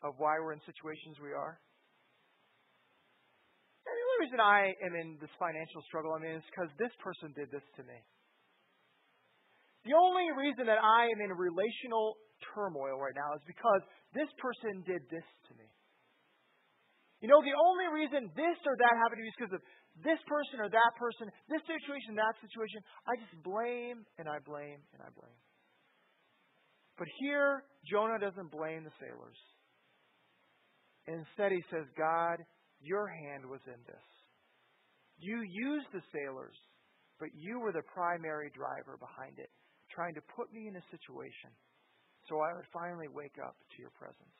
of 0.04 0.14
why 0.18 0.38
we're 0.38 0.52
in 0.52 0.62
situations 0.62 1.18
we 1.18 1.34
are? 1.34 1.58
The 3.82 3.90
only 3.90 4.18
reason 4.22 4.38
I 4.38 4.70
am 4.86 4.94
in 4.94 5.18
this 5.18 5.32
financial 5.40 5.82
struggle, 5.90 6.14
I 6.14 6.22
mean, 6.22 6.38
is 6.38 6.46
because 6.54 6.70
this 6.78 6.94
person 7.02 7.34
did 7.34 7.50
this 7.50 7.66
to 7.76 7.82
me. 7.82 7.98
The 9.84 9.94
only 9.98 10.30
reason 10.38 10.66
that 10.70 10.78
I 10.78 11.10
am 11.10 11.18
in 11.18 11.30
relational 11.34 12.16
turmoil 12.54 12.98
right 13.02 13.16
now 13.16 13.34
is 13.34 13.42
because 13.46 13.82
this 14.14 14.30
person 14.38 14.86
did 14.86 15.02
this 15.10 15.26
to 15.50 15.52
me. 15.58 15.66
You 17.22 17.30
know, 17.30 17.42
the 17.42 17.54
only 17.54 17.86
reason 17.90 18.30
this 18.34 18.58
or 18.66 18.74
that 18.78 18.94
happened 18.98 19.22
to 19.22 19.24
me 19.26 19.30
is 19.30 19.38
because 19.38 19.54
of 19.54 19.62
this 20.02 20.18
person 20.26 20.58
or 20.58 20.70
that 20.70 20.92
person, 20.98 21.30
this 21.46 21.62
situation, 21.66 22.18
that 22.18 22.34
situation. 22.42 22.82
I 23.06 23.14
just 23.18 23.34
blame 23.46 24.02
and 24.18 24.26
I 24.26 24.42
blame 24.42 24.82
and 24.94 25.00
I 25.02 25.10
blame. 25.14 25.38
But 26.98 27.06
here, 27.18 27.62
Jonah 27.86 28.18
doesn't 28.18 28.50
blame 28.50 28.84
the 28.84 28.94
sailors. 28.98 29.38
Instead, 31.06 31.50
he 31.50 31.62
says, 31.70 31.86
God, 31.98 32.38
your 32.82 33.06
hand 33.06 33.46
was 33.46 33.60
in 33.66 33.78
this. 33.86 34.06
You 35.18 35.42
used 35.42 35.90
the 35.94 36.02
sailors, 36.10 36.58
but 37.18 37.30
you 37.34 37.58
were 37.58 37.72
the 37.72 37.86
primary 37.94 38.50
driver 38.54 38.98
behind 38.98 39.38
it, 39.38 39.50
trying 39.94 40.14
to 40.14 40.22
put 40.36 40.52
me 40.52 40.68
in 40.68 40.76
a 40.76 40.84
situation 40.90 41.50
so 42.28 42.40
I 42.40 42.54
would 42.54 42.66
finally 42.72 43.08
wake 43.08 43.36
up 43.42 43.56
to 43.56 43.76
your 43.80 43.90
presence. 43.90 44.36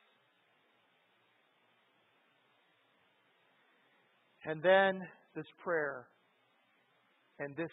And 4.44 4.62
then 4.62 5.00
this 5.35 5.47
prayer 5.62 6.06
and 7.38 7.56
this 7.56 7.71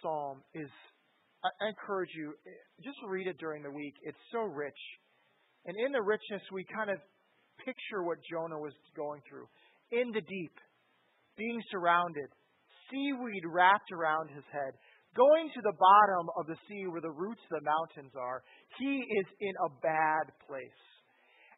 psalm 0.00 0.42
is, 0.54 0.70
I 1.42 1.68
encourage 1.68 2.10
you, 2.14 2.34
eh, 2.46 2.50
just 2.82 2.96
read 3.08 3.26
it 3.26 3.38
during 3.38 3.62
the 3.62 3.70
week. 3.70 3.94
It's 4.02 4.18
so 4.32 4.40
rich. 4.40 4.78
And 5.64 5.74
in 5.84 5.92
the 5.92 6.02
richness, 6.02 6.42
we 6.52 6.64
kind 6.74 6.90
of 6.90 6.98
picture 7.64 8.02
what 8.02 8.18
Jonah 8.30 8.58
was 8.58 8.74
going 8.96 9.20
through. 9.28 9.46
In 9.90 10.12
the 10.12 10.20
deep, 10.20 10.54
being 11.36 11.60
surrounded, 11.70 12.30
seaweed 12.90 13.42
wrapped 13.46 13.90
around 13.92 14.30
his 14.30 14.44
head, 14.52 14.74
going 15.16 15.48
to 15.56 15.60
the 15.64 15.72
bottom 15.72 16.28
of 16.36 16.46
the 16.46 16.56
sea 16.68 16.86
where 16.86 17.00
the 17.00 17.10
roots 17.10 17.40
of 17.50 17.58
the 17.58 17.64
mountains 17.64 18.12
are. 18.14 18.44
He 18.78 19.00
is 19.00 19.26
in 19.40 19.54
a 19.64 19.70
bad 19.80 20.28
place. 20.44 20.82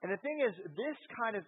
And 0.03 0.15
the 0.15 0.21
thing 0.23 0.39
is, 0.47 0.55
this 0.79 0.99
kind 1.19 1.35
of 1.35 1.43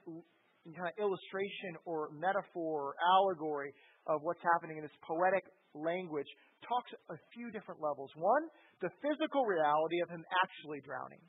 kind 0.76 0.92
of 0.92 0.96
illustration 1.00 1.78
or 1.86 2.10
metaphor 2.12 2.92
or 2.92 2.94
allegory 3.00 3.72
of 4.06 4.20
what's 4.20 4.42
happening 4.42 4.76
in 4.76 4.84
this 4.84 4.98
poetic 5.00 5.46
language 5.72 6.28
talks 6.66 6.90
a 7.08 7.16
few 7.32 7.48
different 7.50 7.80
levels. 7.80 8.10
One, 8.18 8.44
the 8.82 8.90
physical 9.00 9.46
reality 9.46 10.02
of 10.04 10.10
him 10.10 10.20
actually 10.44 10.84
drowning. 10.84 11.22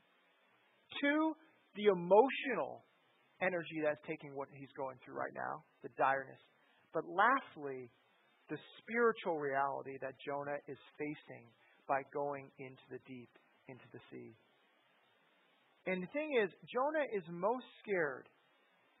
Two, 1.00 1.32
the 1.76 1.88
emotional 1.88 2.84
energy 3.40 3.80
that's 3.80 4.00
taking 4.04 4.36
what 4.36 4.48
he's 4.52 4.70
going 4.76 5.00
through 5.00 5.16
right 5.16 5.32
now, 5.32 5.64
the 5.80 5.88
direness. 5.96 6.40
But 6.92 7.08
lastly, 7.08 7.88
the 8.52 8.60
spiritual 8.84 9.40
reality 9.40 9.96
that 10.04 10.12
Jonah 10.20 10.60
is 10.68 10.76
facing 11.00 11.48
by 11.88 12.04
going 12.12 12.52
into 12.60 12.84
the 12.92 13.00
deep, 13.08 13.32
into 13.66 13.88
the 13.96 14.02
sea. 14.12 14.36
And 15.88 16.02
the 16.04 16.12
thing 16.12 16.36
is, 16.36 16.52
Jonah 16.68 17.08
is 17.16 17.24
most 17.32 17.64
scared 17.80 18.28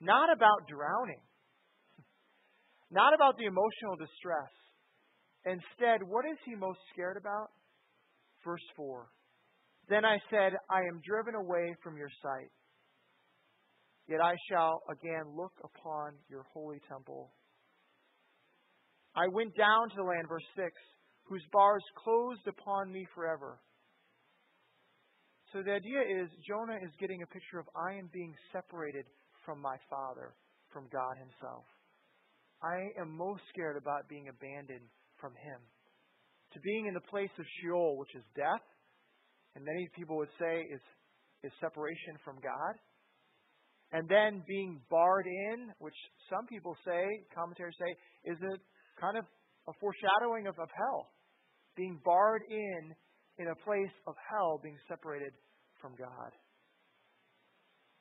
not 0.00 0.32
about 0.32 0.64
drowning, 0.72 1.20
not 2.90 3.12
about 3.12 3.36
the 3.36 3.44
emotional 3.44 4.00
distress. 4.00 4.48
Instead, 5.44 6.00
what 6.00 6.24
is 6.24 6.40
he 6.48 6.56
most 6.56 6.80
scared 6.96 7.20
about? 7.20 7.52
Verse 8.44 8.64
4. 8.74 9.04
Then 9.90 10.06
I 10.06 10.16
said, 10.30 10.56
I 10.70 10.80
am 10.88 11.04
driven 11.04 11.34
away 11.34 11.76
from 11.84 11.98
your 11.98 12.10
sight. 12.24 12.48
Yet 14.08 14.24
I 14.24 14.34
shall 14.48 14.80
again 14.88 15.36
look 15.36 15.52
upon 15.62 16.16
your 16.30 16.46
holy 16.54 16.80
temple. 16.88 17.30
I 19.14 19.28
went 19.28 19.56
down 19.56 19.90
to 19.90 19.96
the 19.96 20.02
land, 20.02 20.28
verse 20.28 20.46
6, 20.56 20.72
whose 21.24 21.44
bars 21.52 21.82
closed 22.02 22.46
upon 22.48 22.90
me 22.90 23.06
forever. 23.14 23.60
So 25.52 25.62
the 25.62 25.72
idea 25.72 26.00
is 26.00 26.32
Jonah 26.48 26.80
is 26.80 26.90
getting 26.98 27.22
a 27.22 27.26
picture 27.26 27.58
of 27.58 27.68
I 27.76 27.98
am 28.00 28.08
being 28.12 28.34
separated 28.52 29.04
from 29.44 29.60
my 29.60 29.76
Father, 29.90 30.32
from 30.72 30.88
God 30.90 31.20
Himself. 31.20 31.64
I 32.62 32.88
am 33.00 33.12
most 33.12 33.42
scared 33.52 33.76
about 33.76 34.08
being 34.08 34.28
abandoned 34.28 34.88
from 35.20 35.32
Him. 35.36 35.60
To 36.54 36.60
being 36.60 36.86
in 36.86 36.94
the 36.94 37.04
place 37.12 37.32
of 37.38 37.44
Sheol, 37.60 37.98
which 37.98 38.14
is 38.14 38.24
death, 38.34 38.64
and 39.54 39.64
many 39.64 39.88
people 39.94 40.16
would 40.16 40.32
say 40.40 40.64
is, 40.72 40.80
is 41.44 41.52
separation 41.60 42.16
from 42.24 42.36
God. 42.40 42.74
And 43.92 44.08
then 44.08 44.42
being 44.48 44.80
barred 44.88 45.26
in, 45.26 45.68
which 45.78 45.96
some 46.32 46.46
people 46.46 46.76
say, 46.84 47.04
commentators 47.34 47.76
say, 47.76 47.92
is 48.32 48.38
a 48.40 48.56
kind 49.02 49.18
of 49.18 49.26
a 49.66 49.72
foreshadowing 49.82 50.46
of, 50.46 50.54
of 50.62 50.70
hell. 50.78 51.10
Being 51.76 51.98
barred 52.04 52.42
in 52.48 52.94
in 53.38 53.48
a 53.48 53.58
place 53.64 53.94
of 54.06 54.14
hell, 54.30 54.60
being 54.62 54.78
separated 54.88 55.32
from 55.80 55.92
God. 55.98 56.30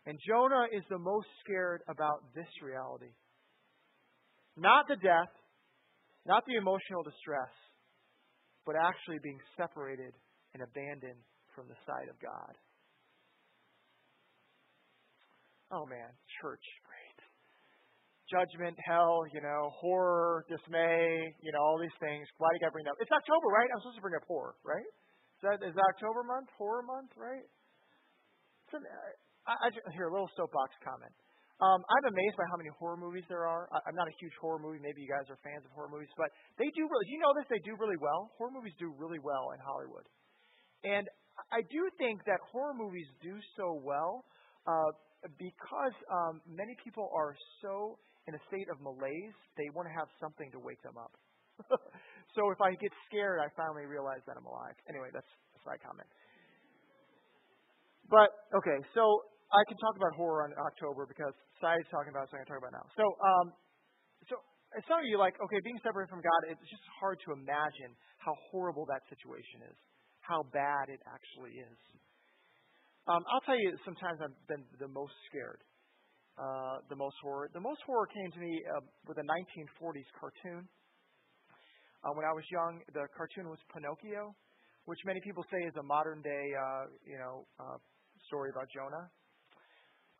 And 0.05 0.19
Jonah 0.27 0.67
is 0.71 0.83
the 0.89 0.99
most 0.99 1.27
scared 1.43 1.81
about 1.89 2.21
this 2.35 2.49
reality. 2.61 3.13
Not 4.57 4.85
the 4.87 4.97
death, 4.97 5.33
not 6.25 6.43
the 6.45 6.57
emotional 6.57 7.01
distress, 7.01 7.49
but 8.65 8.75
actually 8.75 9.17
being 9.23 9.39
separated 9.57 10.13
and 10.53 10.61
abandoned 10.61 11.21
from 11.55 11.67
the 11.67 11.79
sight 11.87 12.09
of 12.09 12.19
God. 12.19 12.53
Oh 15.71 15.85
man, 15.85 16.11
church. 16.41 16.65
Judgment, 18.31 18.79
hell, 18.87 19.27
you 19.35 19.43
know, 19.43 19.67
horror, 19.75 20.47
dismay, 20.47 21.19
you 21.43 21.51
know, 21.51 21.59
all 21.59 21.75
these 21.75 21.93
things. 21.99 22.23
Why 22.39 22.47
do 22.47 22.55
you 22.55 22.61
gotta 22.63 22.71
bring 22.71 22.87
that 22.87 22.95
up? 22.95 23.03
It's 23.03 23.11
October, 23.11 23.51
right? 23.51 23.67
I'm 23.67 23.83
supposed 23.83 23.99
to 23.99 24.05
bring 24.07 24.15
up 24.15 24.23
horror, 24.23 24.55
right? 24.63 24.87
Is 24.87 25.43
that 25.43 25.57
is 25.59 25.75
that 25.75 25.87
October 25.99 26.23
month? 26.23 26.47
Horror 26.55 26.87
month, 26.87 27.11
right? 27.19 27.43
It's 27.43 28.73
an, 28.79 28.87
I, 29.43 29.53
I, 29.57 29.67
here, 29.91 30.07
a 30.07 30.13
little 30.15 30.31
soapbox 30.39 30.71
comment. 30.79 31.11
Um, 31.59 31.83
I'm 31.83 32.05
amazed 32.09 32.39
by 32.39 32.47
how 32.49 32.57
many 32.57 32.71
horror 32.79 32.97
movies 32.97 33.27
there 33.27 33.45
are. 33.45 33.67
I, 33.69 33.83
I'm 33.91 33.97
not 33.99 34.07
a 34.07 34.15
huge 34.17 34.33
horror 34.39 34.63
movie. 34.63 34.79
Maybe 34.79 35.03
you 35.03 35.11
guys 35.11 35.27
are 35.27 35.37
fans 35.43 35.67
of 35.67 35.75
horror 35.75 35.91
movies, 35.91 36.09
but 36.15 36.31
they 36.55 36.71
do 36.71 36.87
really. 36.87 37.05
Do 37.05 37.11
you 37.11 37.21
know 37.21 37.35
this? 37.35 37.51
They 37.51 37.61
do 37.67 37.75
really 37.75 37.99
well. 37.99 38.31
Horror 38.39 38.55
movies 38.55 38.73
do 38.79 38.95
really 38.95 39.19
well 39.19 39.51
in 39.51 39.59
Hollywood, 39.59 40.07
and 40.87 41.05
I 41.51 41.61
do 41.67 41.89
think 41.99 42.23
that 42.25 42.39
horror 42.47 42.73
movies 42.73 43.09
do 43.21 43.35
so 43.57 43.75
well 43.75 44.25
uh, 44.65 44.93
because 45.37 45.95
um, 46.09 46.41
many 46.45 46.77
people 46.83 47.09
are 47.13 47.35
so 47.61 47.97
in 48.27 48.35
a 48.35 48.41
state 48.49 48.69
of 48.69 48.77
malaise. 48.81 49.37
They 49.57 49.69
want 49.73 49.89
to 49.89 49.95
have 49.95 50.09
something 50.21 50.49
to 50.53 50.59
wake 50.59 50.81
them 50.81 50.97
up. 50.97 51.13
so 52.35 52.49
if 52.49 52.59
I 52.61 52.73
get 52.77 52.91
scared, 53.09 53.41
I 53.41 53.49
finally 53.53 53.85
realize 53.85 54.21
that 54.25 54.37
I'm 54.37 54.45
alive. 54.45 54.77
Anyway, 54.89 55.09
that's 55.13 55.29
a 55.57 55.59
side 55.65 55.81
comment. 55.81 56.09
But 58.09 58.33
okay, 58.51 58.79
so 58.91 59.03
I 59.51 59.61
can 59.67 59.77
talk 59.79 59.95
about 59.95 60.15
horror 60.15 60.47
in 60.47 60.53
October 60.55 61.07
because 61.07 61.35
Sai's 61.59 61.87
talking 61.91 62.11
about 62.11 62.27
it, 62.27 62.29
so 62.31 62.39
I 62.39 62.43
can 62.43 62.49
talk 62.49 62.59
about 62.59 62.75
it 62.75 62.79
now. 62.79 62.87
So, 62.95 63.05
um, 63.19 63.45
so 64.27 64.35
some 64.87 65.03
of 65.03 65.07
you 65.07 65.19
like, 65.19 65.35
okay, 65.39 65.59
being 65.63 65.79
separated 65.83 66.11
from 66.11 66.23
God, 66.23 66.39
it's 66.47 66.63
just 66.71 66.83
hard 66.99 67.19
to 67.27 67.35
imagine 67.35 67.91
how 68.19 68.35
horrible 68.51 68.87
that 68.87 69.03
situation 69.11 69.67
is, 69.67 69.77
how 70.23 70.47
bad 70.55 70.87
it 70.87 71.03
actually 71.03 71.59
is. 71.59 71.79
Um, 73.09 73.23
I'll 73.27 73.43
tell 73.43 73.57
you, 73.59 73.75
sometimes 73.83 74.21
I've 74.23 74.35
been 74.47 74.63
the 74.79 74.87
most 74.87 75.15
scared, 75.27 75.59
the 76.89 76.95
most 76.95 77.15
horror. 77.21 77.49
The 77.53 77.59
most 77.59 77.81
horror 77.85 78.07
came 78.07 78.31
to 78.31 78.39
me 78.39 78.63
uh, 78.69 78.81
with 79.07 79.17
a 79.17 79.25
1940s 79.25 80.09
cartoon. 80.19 80.67
Uh, 82.03 82.11
when 82.17 82.25
I 82.25 82.33
was 82.33 82.43
young, 82.49 82.81
the 82.93 83.05
cartoon 83.13 83.49
was 83.49 83.61
Pinocchio, 83.69 84.33
which 84.85 84.97
many 85.05 85.21
people 85.21 85.45
say 85.53 85.61
is 85.69 85.75
a 85.77 85.85
modern 85.85 86.21
day, 86.21 86.45
uh, 86.57 86.89
you 87.05 87.17
know, 87.21 87.45
uh, 87.61 87.77
story 88.25 88.49
about 88.49 88.65
Jonah. 88.73 89.05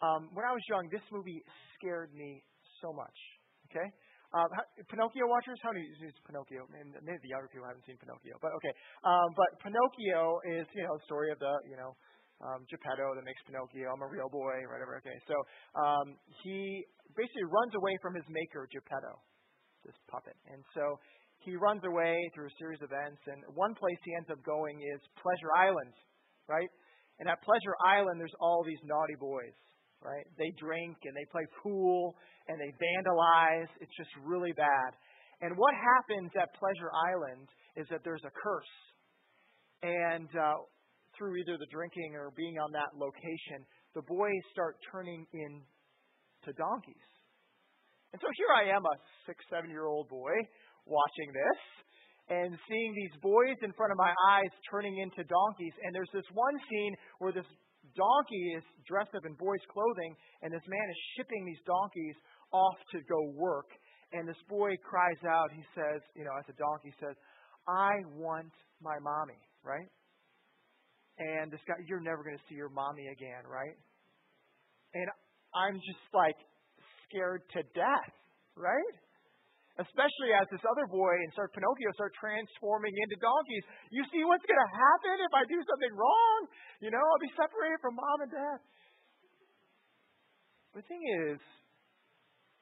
Um, 0.01 0.29
when 0.33 0.45
I 0.45 0.53
was 0.53 0.61
young, 0.69 0.89
this 0.93 1.05
movie 1.09 1.41
scared 1.77 2.13
me 2.13 2.41
so 2.81 2.93
much. 2.93 3.17
Okay, 3.69 3.87
uh, 4.33 4.47
Pinocchio 4.87 5.25
watchers, 5.27 5.59
how 5.63 5.71
many 5.71 5.89
use 5.99 6.15
Pinocchio? 6.23 6.63
And 6.77 6.95
maybe 7.01 7.19
the 7.23 7.31
younger 7.33 7.49
people 7.51 7.67
haven't 7.67 7.83
seen 7.83 7.97
Pinocchio, 7.97 8.37
but 8.39 8.55
okay. 8.61 8.73
Um, 9.03 9.29
but 9.35 9.49
Pinocchio 9.59 10.39
is 10.47 10.65
you 10.71 10.83
know 10.87 10.95
the 10.95 11.05
story 11.05 11.31
of 11.31 11.39
the 11.39 11.53
you 11.65 11.75
know 11.75 11.97
Geppetto 12.69 13.13
that 13.15 13.23
makes 13.23 13.41
Pinocchio. 13.45 13.93
I'm 13.93 14.01
a 14.01 14.09
real 14.09 14.29
boy, 14.29 14.57
whatever. 14.69 14.97
Okay, 14.99 15.17
so 15.29 15.35
um, 15.77 16.17
he 16.41 16.83
basically 17.13 17.47
runs 17.47 17.73
away 17.77 17.93
from 18.01 18.17
his 18.17 18.25
maker 18.29 18.65
Geppetto, 18.71 19.13
this 19.85 19.97
puppet, 20.09 20.35
and 20.49 20.61
so 20.73 20.97
he 21.45 21.57
runs 21.57 21.81
away 21.85 22.17
through 22.33 22.49
a 22.49 22.55
series 22.61 22.81
of 22.81 22.89
events. 22.93 23.21
And 23.25 23.41
one 23.57 23.73
place 23.73 23.97
he 24.05 24.13
ends 24.13 24.29
up 24.29 24.41
going 24.45 24.77
is 24.81 25.01
Pleasure 25.17 25.53
Island, 25.57 25.93
right? 26.45 26.69
And 27.17 27.29
at 27.29 27.41
Pleasure 27.41 27.77
Island, 27.81 28.21
there's 28.21 28.37
all 28.41 28.61
these 28.65 28.81
naughty 28.85 29.17
boys 29.17 29.57
right? 30.01 30.25
They 30.37 30.51
drink 30.57 30.97
and 31.05 31.13
they 31.13 31.25
play 31.31 31.45
pool 31.61 32.17
and 32.49 32.57
they 32.59 32.73
vandalize. 32.73 33.69
It's 33.79 33.93
just 33.95 34.09
really 34.25 34.51
bad. 34.57 34.97
And 35.41 35.57
what 35.57 35.73
happens 35.73 36.31
at 36.37 36.53
Pleasure 36.57 36.91
Island 36.93 37.47
is 37.77 37.87
that 37.89 38.01
there's 38.03 38.25
a 38.25 38.33
curse. 38.33 38.73
And 39.81 40.29
uh, 40.37 40.61
through 41.21 41.37
either 41.37 41.53
the 41.61 41.69
drinking 41.69 42.17
or 42.17 42.33
being 42.33 42.57
on 42.57 42.73
that 42.73 42.97
location, 42.97 43.61
the 43.93 44.01
boys 44.09 44.41
start 44.49 44.81
turning 44.89 45.21
into 45.37 46.49
donkeys. 46.57 47.09
And 48.09 48.17
so 48.17 48.25
here 48.41 48.49
I 48.49 48.73
am, 48.73 48.81
a 48.81 48.93
six, 49.29 49.37
seven 49.53 49.69
year 49.69 49.85
old 49.85 50.09
boy, 50.09 50.33
watching 50.89 51.29
this 51.29 51.61
and 52.33 52.57
seeing 52.65 52.91
these 52.97 53.13
boys 53.21 53.53
in 53.61 53.69
front 53.77 53.93
of 53.93 54.01
my 54.01 54.09
eyes 54.33 54.49
turning 54.65 54.97
into 54.97 55.21
donkeys. 55.29 55.77
And 55.85 55.93
there's 55.93 56.09
this 56.09 56.25
one 56.33 56.57
scene 56.65 56.97
where 57.21 57.29
this 57.29 57.45
donkey 57.93 58.57
is 58.57 58.65
dressed 58.89 59.13
up 59.13 59.21
in 59.21 59.37
boy's 59.37 59.61
clothing, 59.69 60.17
and 60.41 60.49
this 60.49 60.65
man 60.65 60.87
is 60.89 60.97
shipping 61.13 61.45
these 61.45 61.61
donkeys 61.69 62.17
off 62.49 62.81
to 62.97 63.05
go 63.05 63.29
work. 63.37 63.69
And 64.09 64.25
this 64.25 64.41
boy 64.49 64.73
cries 64.81 65.21
out, 65.29 65.53
he 65.53 65.61
says, 65.77 66.01
you 66.17 66.25
know, 66.25 66.33
as 66.33 66.49
a 66.49 66.57
donkey 66.57 66.97
says, 66.97 67.13
I 67.69 68.01
want 68.09 68.51
my 68.81 68.97
mommy, 68.97 69.37
right? 69.61 69.85
And 71.21 71.53
this 71.53 71.61
guy, 71.69 71.77
you're 71.85 72.01
never 72.01 72.25
going 72.25 72.33
to 72.33 72.45
see 72.49 72.57
your 72.57 72.73
mommy 72.73 73.05
again, 73.13 73.45
right? 73.45 73.77
And 74.97 75.05
I'm 75.53 75.77
just 75.77 76.01
like 76.17 76.35
scared 77.05 77.45
to 77.53 77.61
death, 77.77 78.15
right? 78.57 78.95
Especially 79.77 80.33
as 80.33 80.49
this 80.49 80.65
other 80.65 80.89
boy 80.89 81.13
and 81.13 81.29
start 81.37 81.53
Pinocchio 81.53 81.93
start 81.93 82.11
transforming 82.17 82.91
into 82.91 83.21
donkeys. 83.21 83.63
You 83.93 84.01
see 84.09 84.25
what's 84.25 84.43
going 84.49 84.59
to 84.65 84.71
happen 84.73 85.15
if 85.21 85.33
I 85.37 85.43
do 85.45 85.59
something 85.61 85.93
wrong? 85.93 86.39
You 86.81 86.89
know, 86.89 86.99
I'll 86.99 87.23
be 87.23 87.33
separated 87.37 87.79
from 87.85 88.01
mom 88.01 88.17
and 88.25 88.31
dad. 88.33 88.59
The 90.73 90.83
thing 90.89 91.03
is, 91.29 91.39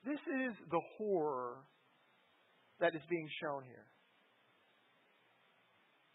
this 0.03 0.19
is 0.19 0.53
the 0.67 0.83
horror 0.99 1.63
that 2.83 2.91
is 2.91 3.03
being 3.07 3.29
shown 3.39 3.63
here. 3.63 3.87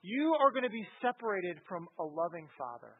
You 0.05 0.37
are 0.37 0.53
going 0.53 0.69
to 0.69 0.73
be 0.73 0.85
separated 1.01 1.57
from 1.65 1.89
a 1.97 2.05
loving 2.05 2.45
Father, 2.61 2.93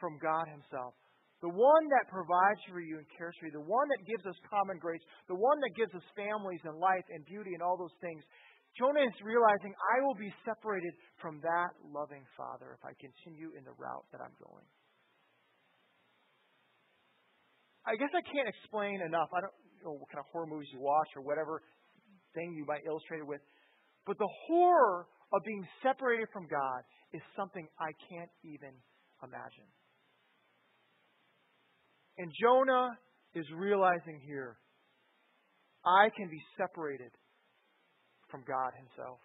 from 0.00 0.16
God 0.16 0.48
Himself. 0.48 0.96
The 1.44 1.52
one 1.52 1.84
that 1.92 2.08
provides 2.08 2.62
for 2.72 2.80
you 2.80 2.96
and 2.96 3.06
cares 3.12 3.36
for 3.36 3.50
you, 3.50 3.52
the 3.52 3.68
one 3.68 3.84
that 3.92 4.00
gives 4.08 4.24
us 4.24 4.38
common 4.48 4.80
grace, 4.80 5.04
the 5.28 5.36
one 5.36 5.60
that 5.60 5.76
gives 5.76 5.92
us 5.92 6.06
families 6.16 6.64
and 6.64 6.80
life 6.80 7.04
and 7.12 7.20
beauty 7.28 7.52
and 7.52 7.60
all 7.60 7.76
those 7.76 7.92
things. 8.00 8.24
Jonah 8.80 9.04
is 9.04 9.12
realizing, 9.20 9.76
I 9.76 10.00
will 10.00 10.16
be 10.16 10.32
separated 10.48 10.96
from 11.20 11.36
that 11.44 11.76
loving 11.84 12.24
Father 12.32 12.72
if 12.72 12.80
I 12.80 12.96
continue 12.96 13.52
in 13.52 13.68
the 13.68 13.76
route 13.76 14.06
that 14.16 14.24
I'm 14.24 14.32
going. 14.40 14.64
I 17.84 17.98
guess 18.00 18.14
I 18.16 18.24
can't 18.24 18.48
explain 18.48 19.04
enough. 19.04 19.28
I 19.36 19.44
don't 19.44 19.56
know 19.84 20.00
what 20.00 20.08
kind 20.08 20.24
of 20.24 20.32
horror 20.32 20.48
movies 20.48 20.72
you 20.72 20.80
watch 20.80 21.12
or 21.12 21.20
whatever 21.20 21.60
thing 22.32 22.56
you 22.56 22.64
might 22.64 22.88
illustrate 22.88 23.20
it 23.20 23.28
with. 23.28 23.44
But 24.06 24.16
the 24.16 24.30
horror 24.48 25.10
of 25.32 25.42
being 25.44 25.66
separated 25.82 26.28
from 26.32 26.46
God 26.48 26.82
is 27.12 27.22
something 27.36 27.66
I 27.80 27.92
can't 28.08 28.30
even 28.44 28.72
imagine. 29.22 29.68
And 32.18 32.30
Jonah 32.40 32.98
is 33.34 33.46
realizing 33.56 34.20
here 34.26 34.56
I 35.84 36.08
can 36.16 36.28
be 36.28 36.40
separated 36.56 37.10
from 38.30 38.44
God 38.46 38.72
Himself. 38.76 39.18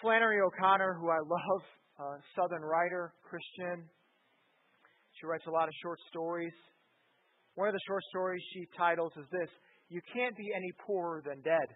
Flannery 0.00 0.40
O'Connor, 0.40 0.98
who 1.00 1.08
I 1.08 1.18
love, 1.18 1.62
a 2.00 2.18
Southern 2.34 2.62
writer, 2.62 3.12
Christian, 3.22 3.88
she 5.20 5.26
writes 5.26 5.44
a 5.46 5.50
lot 5.50 5.68
of 5.68 5.74
short 5.82 5.98
stories. 6.10 6.52
One 7.54 7.68
of 7.68 7.74
the 7.74 7.80
short 7.86 8.02
stories 8.10 8.42
she 8.52 8.66
titles 8.76 9.12
is 9.16 9.26
this 9.30 9.48
You 9.88 10.00
Can't 10.12 10.36
Be 10.36 10.50
Any 10.54 10.72
Poorer 10.84 11.22
Than 11.24 11.40
Dead. 11.42 11.68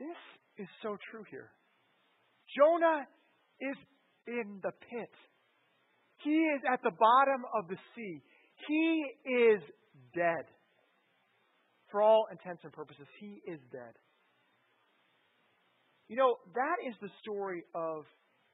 This 0.00 0.16
is 0.56 0.68
so 0.82 0.96
true 1.10 1.24
here. 1.30 1.52
Jonah 2.56 3.06
is 3.60 3.76
in 4.26 4.58
the 4.62 4.72
pit. 4.72 5.12
He 6.24 6.30
is 6.30 6.60
at 6.70 6.82
the 6.82 6.90
bottom 6.90 7.44
of 7.54 7.68
the 7.68 7.76
sea. 7.94 8.22
He 8.66 9.04
is 9.28 9.60
dead. 10.14 10.48
For 11.90 12.02
all 12.02 12.26
intents 12.30 12.62
and 12.64 12.72
purposes, 12.72 13.06
he 13.20 13.40
is 13.46 13.60
dead. 13.72 13.94
You 16.08 16.16
know, 16.16 16.36
that 16.54 16.88
is 16.88 16.94
the 17.00 17.10
story 17.22 17.64
of 17.74 18.04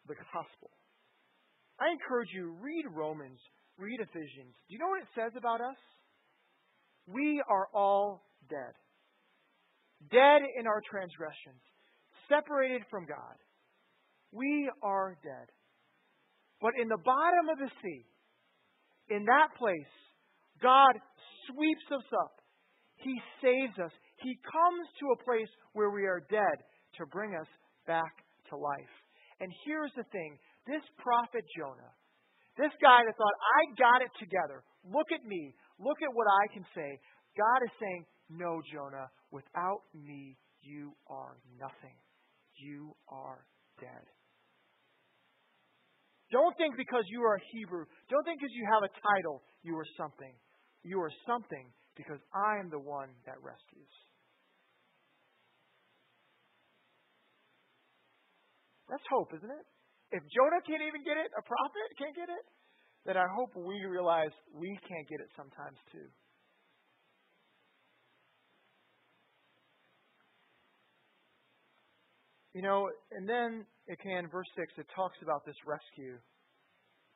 the 0.06 0.14
gospel. 0.14 0.70
I 1.80 1.92
encourage 1.92 2.28
you, 2.34 2.56
read 2.60 2.84
Romans, 2.90 3.38
read 3.78 4.00
Ephesians. 4.00 4.54
Do 4.68 4.74
you 4.74 4.78
know 4.78 4.88
what 4.88 5.02
it 5.02 5.08
says 5.14 5.32
about 5.36 5.60
us? 5.60 5.76
We 7.06 7.42
are 7.48 7.68
all 7.74 8.24
dead. 8.48 8.74
Dead 10.10 10.42
in 10.58 10.66
our 10.66 10.82
transgressions, 10.88 11.60
separated 12.28 12.82
from 12.90 13.06
God. 13.06 13.36
We 14.32 14.70
are 14.82 15.16
dead. 15.22 15.48
But 16.60 16.72
in 16.80 16.88
the 16.88 17.00
bottom 17.04 17.48
of 17.52 17.58
the 17.58 17.70
sea, 17.82 18.04
in 19.08 19.24
that 19.24 19.54
place, 19.58 19.94
God 20.62 20.94
sweeps 21.48 21.86
us 21.92 22.08
up. 22.24 22.40
He 22.96 23.14
saves 23.42 23.76
us. 23.78 23.92
He 24.24 24.34
comes 24.40 24.84
to 25.00 25.06
a 25.12 25.22
place 25.24 25.50
where 25.72 25.90
we 25.90 26.06
are 26.06 26.24
dead 26.30 26.56
to 26.98 27.06
bring 27.06 27.36
us 27.36 27.48
back 27.86 28.10
to 28.50 28.56
life. 28.56 28.94
And 29.40 29.52
here's 29.64 29.92
the 29.96 30.08
thing 30.12 30.38
this 30.66 30.82
prophet 30.98 31.44
Jonah, 31.56 31.92
this 32.56 32.72
guy 32.80 33.04
that 33.04 33.14
thought, 33.14 33.36
I 33.36 33.60
got 33.76 34.00
it 34.00 34.10
together. 34.18 34.64
Look 34.82 35.12
at 35.12 35.22
me. 35.28 35.52
Look 35.78 36.00
at 36.00 36.10
what 36.12 36.26
I 36.26 36.44
can 36.52 36.64
say. 36.74 36.98
God 37.36 37.60
is 37.62 37.74
saying, 37.78 38.02
No, 38.32 38.64
Jonah, 38.72 39.12
without 39.36 39.84
me, 39.92 40.40
you 40.64 40.96
are 41.12 41.36
nothing. 41.60 41.96
You 42.56 42.96
are 43.12 43.44
dead. 43.76 44.04
Don't 46.32 46.56
think 46.56 46.74
because 46.80 47.04
you 47.12 47.20
are 47.22 47.36
a 47.36 47.44
Hebrew, 47.52 47.84
don't 48.10 48.24
think 48.24 48.40
because 48.40 48.56
you 48.56 48.66
have 48.72 48.82
a 48.82 48.92
title, 48.98 49.44
you 49.62 49.76
are 49.76 49.86
something. 49.94 50.32
You 50.82 50.98
are 51.04 51.12
something 51.28 51.70
because 51.94 52.18
I 52.34 52.58
am 52.58 52.72
the 52.72 52.80
one 52.80 53.12
that 53.28 53.38
rescues. 53.44 53.94
That's 58.88 59.04
hope, 59.10 59.34
isn't 59.36 59.50
it? 59.50 59.66
If 60.14 60.22
Jonah 60.30 60.62
can't 60.62 60.82
even 60.82 61.02
get 61.02 61.18
it, 61.18 61.30
a 61.34 61.42
prophet 61.42 61.86
can't 61.98 62.14
get 62.14 62.30
it, 62.30 62.44
then 63.04 63.18
I 63.18 63.26
hope 63.34 63.54
we 63.54 63.82
realize 63.86 64.30
we 64.54 64.70
can't 64.86 65.06
get 65.10 65.20
it 65.20 65.30
sometimes 65.34 65.78
too. 65.90 66.06
You 72.56 72.64
know, 72.64 72.88
and 73.12 73.28
then 73.28 73.68
again, 73.92 74.32
verse 74.32 74.48
6, 74.56 74.80
it 74.80 74.88
talks 74.96 75.20
about 75.20 75.44
this 75.44 75.60
rescue. 75.68 76.16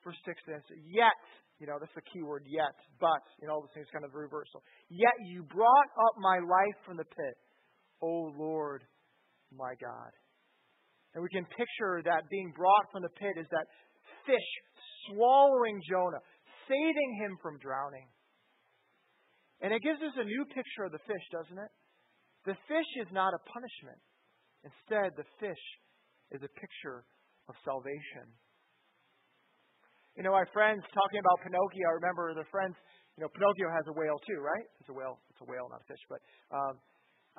Verse 0.05 0.21
6 0.21 0.37
says, 0.45 0.61
Yet, 0.85 1.17
you 1.57 1.65
know, 1.65 1.81
that's 1.81 1.97
the 1.97 2.05
key 2.13 2.21
word, 2.21 2.45
yet, 2.45 2.77
but, 3.01 3.25
you 3.41 3.49
know, 3.49 3.57
all 3.57 3.65
those 3.65 3.73
things 3.73 3.89
kind 3.89 4.05
of 4.05 4.13
reversal. 4.13 4.61
Yet 4.93 5.17
you 5.25 5.41
brought 5.41 5.89
up 5.97 6.13
my 6.21 6.37
life 6.45 6.77
from 6.85 7.01
the 7.01 7.09
pit, 7.09 7.35
O 8.05 8.29
Lord, 8.37 8.85
my 9.49 9.73
God. 9.81 10.13
And 11.17 11.25
we 11.25 11.29
can 11.33 11.49
picture 11.57 12.05
that 12.05 12.29
being 12.29 12.53
brought 12.53 12.85
from 12.93 13.01
the 13.01 13.13
pit 13.17 13.41
is 13.41 13.49
that 13.49 13.65
fish 14.29 14.49
swallowing 15.09 15.81
Jonah, 15.89 16.21
saving 16.69 17.11
him 17.17 17.33
from 17.41 17.57
drowning. 17.57 18.05
And 19.65 19.73
it 19.73 19.81
gives 19.81 20.05
us 20.05 20.13
a 20.21 20.25
new 20.29 20.45
picture 20.53 20.85
of 20.85 20.93
the 20.93 21.01
fish, 21.09 21.25
doesn't 21.33 21.57
it? 21.57 21.71
The 22.45 22.57
fish 22.69 22.89
is 23.01 23.09
not 23.09 23.33
a 23.33 23.41
punishment. 23.49 23.97
Instead, 24.63 25.17
the 25.17 25.25
fish 25.41 25.65
is 26.31 26.41
a 26.45 26.51
picture 26.57 27.03
of 27.49 27.55
salvation. 27.65 28.29
You 30.15 30.23
know, 30.27 30.35
my 30.35 30.45
friends 30.51 30.83
talking 30.91 31.19
about 31.19 31.39
Pinocchio, 31.41 31.87
I 31.87 31.95
remember 31.97 32.35
the 32.35 32.47
friends, 32.51 32.75
you 33.15 33.23
know, 33.23 33.29
Pinocchio 33.31 33.71
has 33.71 33.85
a 33.87 33.95
whale 33.95 34.19
too, 34.27 34.39
right? 34.43 34.67
It's 34.79 34.91
a 34.91 34.95
whale. 34.95 35.19
It's 35.31 35.41
a 35.41 35.47
whale, 35.47 35.67
not 35.71 35.81
a 35.81 35.87
fish. 35.87 36.03
But 36.11 36.19
um, 36.51 36.75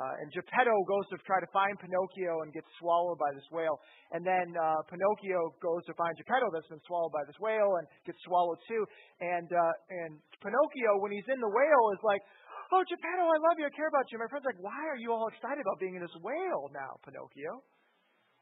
uh, 0.01 0.21
and 0.25 0.33
Geppetto 0.33 0.73
goes 0.89 1.05
to 1.13 1.21
try 1.29 1.37
to 1.37 1.51
find 1.53 1.77
Pinocchio 1.77 2.41
and 2.41 2.49
gets 2.57 2.69
swallowed 2.81 3.21
by 3.21 3.29
this 3.37 3.45
whale. 3.53 3.77
And 4.17 4.25
then 4.25 4.57
uh, 4.57 4.81
Pinocchio 4.89 5.53
goes 5.61 5.85
to 5.85 5.93
find 6.01 6.17
Geppetto 6.17 6.49
that's 6.49 6.69
been 6.73 6.81
swallowed 6.89 7.13
by 7.13 7.29
this 7.29 7.37
whale 7.37 7.77
and 7.77 7.85
gets 8.09 8.17
swallowed 8.25 8.57
too. 8.65 8.83
And 9.21 9.53
uh, 9.53 9.75
and 9.93 10.17
Pinocchio, 10.41 10.97
when 11.05 11.13
he's 11.13 11.29
in 11.29 11.37
the 11.45 11.53
whale, 11.53 11.85
is 11.93 12.01
like, 12.09 12.25
Oh, 12.73 12.81
Geppetto, 12.89 13.21
oh, 13.21 13.37
I 13.37 13.39
love 13.45 13.61
you. 13.61 13.69
I 13.69 13.75
care 13.77 13.93
about 13.93 14.09
you. 14.09 14.17
My 14.17 14.33
friend's 14.33 14.49
like, 14.49 14.57
Why 14.57 14.81
are 14.89 14.97
you 14.97 15.13
all 15.13 15.29
excited 15.29 15.61
about 15.61 15.77
being 15.77 15.93
in 15.93 16.01
this 16.01 16.17
whale 16.25 16.73
now, 16.73 16.97
Pinocchio? 17.05 17.61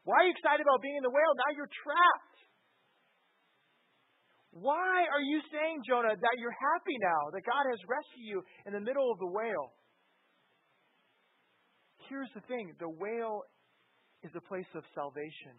Why 0.07 0.23
are 0.23 0.27
you 0.31 0.35
excited 0.39 0.63
about 0.63 0.79
being 0.79 0.95
in 0.95 1.05
the 1.05 1.11
whale? 1.11 1.35
Now 1.35 1.51
you're 1.51 1.75
trapped. 1.83 2.39
Why 4.55 5.07
are 5.11 5.23
you 5.23 5.43
saying, 5.51 5.83
Jonah, 5.83 6.15
that 6.15 6.37
you're 6.39 6.55
happy 6.55 6.95
now, 7.03 7.35
that 7.35 7.43
God 7.43 7.65
has 7.75 7.79
rescued 7.91 8.27
you 8.27 8.39
in 8.67 8.73
the 8.73 8.83
middle 8.83 9.11
of 9.11 9.19
the 9.19 9.27
whale? 9.27 9.75
Here's 12.07 12.31
the 12.35 12.43
thing 12.47 12.71
the 12.79 12.91
whale 12.91 13.43
is 14.23 14.31
a 14.39 14.43
place 14.47 14.71
of 14.79 14.87
salvation. 14.95 15.59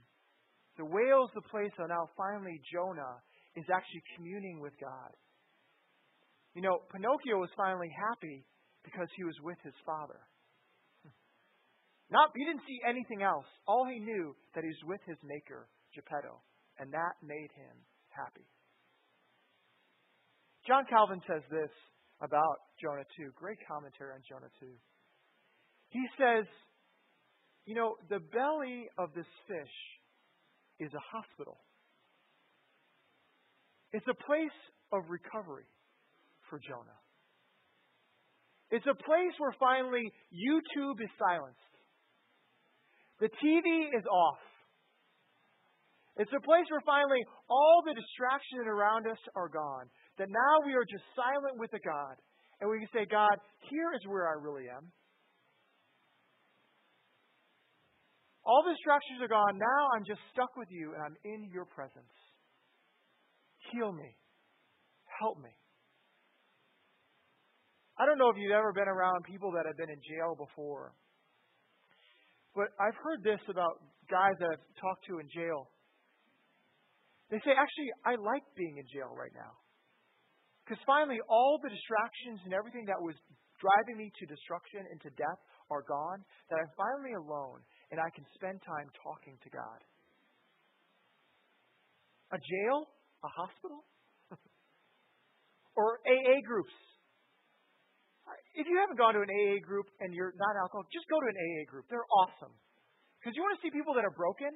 The 0.79 0.87
whale 0.87 1.27
is 1.27 1.33
the 1.35 1.47
place 1.51 1.71
where 1.75 1.91
now 1.91 2.07
finally 2.15 2.55
Jonah 2.71 3.19
is 3.59 3.67
actually 3.67 4.03
communing 4.15 4.63
with 4.63 4.73
God. 4.79 5.11
You 6.55 6.63
know, 6.63 6.83
Pinocchio 6.91 7.35
was 7.35 7.51
finally 7.55 7.91
happy 7.91 8.47
because 8.83 9.07
he 9.15 9.23
was 9.23 9.35
with 9.43 9.57
his 9.63 9.75
father. 9.85 10.19
Not, 12.11 12.29
he 12.35 12.43
didn't 12.43 12.67
see 12.67 12.79
anything 12.83 13.23
else. 13.23 13.47
All 13.67 13.87
he 13.87 13.99
knew 13.99 14.35
that 14.53 14.63
he 14.63 14.67
was 14.67 14.83
with 14.83 15.01
his 15.07 15.17
maker, 15.23 15.69
Geppetto, 15.95 16.43
and 16.77 16.91
that 16.91 17.15
made 17.23 17.51
him 17.55 17.75
happy. 18.09 18.43
John 20.67 20.83
Calvin 20.89 21.21
says 21.25 21.41
this 21.49 21.71
about 22.21 22.57
Jonah 22.83 23.07
2. 23.17 23.31
Great 23.39 23.57
commentary 23.65 24.11
on 24.13 24.21
Jonah 24.27 24.51
2. 24.59 24.67
He 25.89 26.03
says, 26.19 26.45
you 27.65 27.75
know, 27.75 27.95
the 28.09 28.19
belly 28.19 28.87
of 28.97 29.13
this 29.15 29.29
fish 29.47 29.75
is 30.79 30.91
a 30.93 31.03
hospital. 31.15 31.57
It's 33.93 34.07
a 34.07 34.17
place 34.25 34.59
of 34.91 35.03
recovery 35.09 35.67
for 36.49 36.59
Jonah. 36.59 36.99
It's 38.71 38.87
a 38.87 38.95
place 38.95 39.35
where 39.37 39.53
finally 39.59 40.07
YouTube 40.31 41.03
is 41.03 41.11
silenced. 41.19 41.59
The 43.19 43.27
TV 43.27 43.91
is 43.91 44.05
off. 44.07 44.41
It's 46.17 46.31
a 46.31 46.43
place 46.43 46.65
where 46.71 46.83
finally 46.85 47.21
all 47.49 47.83
the 47.85 47.93
distractions 47.93 48.67
around 48.67 49.07
us 49.07 49.19
are 49.35 49.47
gone. 49.47 49.87
That 50.17 50.27
now 50.27 50.53
we 50.65 50.73
are 50.73 50.87
just 50.87 51.03
silent 51.15 51.59
with 51.59 51.71
a 51.73 51.79
God. 51.83 52.15
And 52.59 52.69
we 52.69 52.79
can 52.79 52.89
say, 52.93 53.05
God, 53.05 53.35
here 53.69 53.91
is 53.95 54.01
where 54.07 54.27
I 54.27 54.39
really 54.39 54.67
am. 54.69 54.91
All 58.43 58.63
the 58.65 58.73
distractions 58.73 59.21
are 59.21 59.29
gone. 59.29 59.57
Now 59.57 59.81
I'm 59.95 60.05
just 60.05 60.21
stuck 60.33 60.55
with 60.57 60.67
you 60.71 60.93
and 60.93 61.01
I'm 61.01 61.17
in 61.23 61.49
your 61.53 61.65
presence. 61.65 62.15
Heal 63.71 63.91
me. 63.91 64.15
Help 65.19 65.37
me. 65.37 65.51
I 68.01 68.09
don't 68.09 68.17
know 68.17 68.33
if 68.33 68.37
you've 68.41 68.57
ever 68.57 68.73
been 68.73 68.89
around 68.89 69.29
people 69.29 69.53
that 69.53 69.69
have 69.69 69.77
been 69.77 69.93
in 69.93 70.01
jail 70.01 70.33
before. 70.33 70.97
But 72.57 72.73
I've 72.81 72.97
heard 72.97 73.21
this 73.21 73.37
about 73.45 73.77
guys 74.09 74.33
that 74.41 74.49
I've 74.57 74.65
talked 74.81 75.05
to 75.05 75.21
in 75.21 75.29
jail. 75.29 75.69
They 77.29 77.37
say, 77.45 77.53
actually, 77.53 77.93
I 78.01 78.17
like 78.17 78.41
being 78.57 78.81
in 78.81 78.89
jail 78.89 79.13
right 79.13 79.29
now. 79.37 79.53
Because 80.65 80.81
finally, 80.89 81.21
all 81.29 81.61
the 81.61 81.69
distractions 81.69 82.41
and 82.49 82.57
everything 82.57 82.89
that 82.89 82.97
was 82.97 83.13
driving 83.61 84.01
me 84.01 84.09
to 84.09 84.23
destruction 84.25 84.81
and 84.89 84.97
to 85.05 85.13
death 85.13 85.41
are 85.69 85.85
gone, 85.85 86.25
that 86.49 86.57
I'm 86.57 86.73
finally 86.73 87.13
alone 87.13 87.61
and 87.93 88.01
I 88.01 88.09
can 88.17 88.25
spend 88.33 88.57
time 88.65 88.89
talking 88.97 89.37
to 89.45 89.49
God. 89.53 89.79
A 92.33 92.39
jail? 92.41 92.89
A 93.21 93.29
hospital? 93.29 93.85
or 95.77 96.01
AA 96.09 96.41
groups? 96.41 96.73
If 98.53 98.67
you 98.67 98.75
haven't 98.83 98.99
gone 98.99 99.15
to 99.15 99.23
an 99.23 99.31
AA 99.31 99.63
group 99.63 99.87
and 100.03 100.11
you're 100.11 100.35
not 100.35 100.53
alcoholic, 100.59 100.91
just 100.91 101.07
go 101.07 101.19
to 101.19 101.27
an 101.27 101.37
AA 101.39 101.63
group. 101.69 101.87
They're 101.87 102.07
awesome. 102.11 102.51
Because 103.19 103.37
you 103.37 103.41
want 103.45 103.55
to 103.55 103.61
see 103.63 103.71
people 103.71 103.95
that 103.95 104.03
are 104.03 104.11
broken 104.11 104.51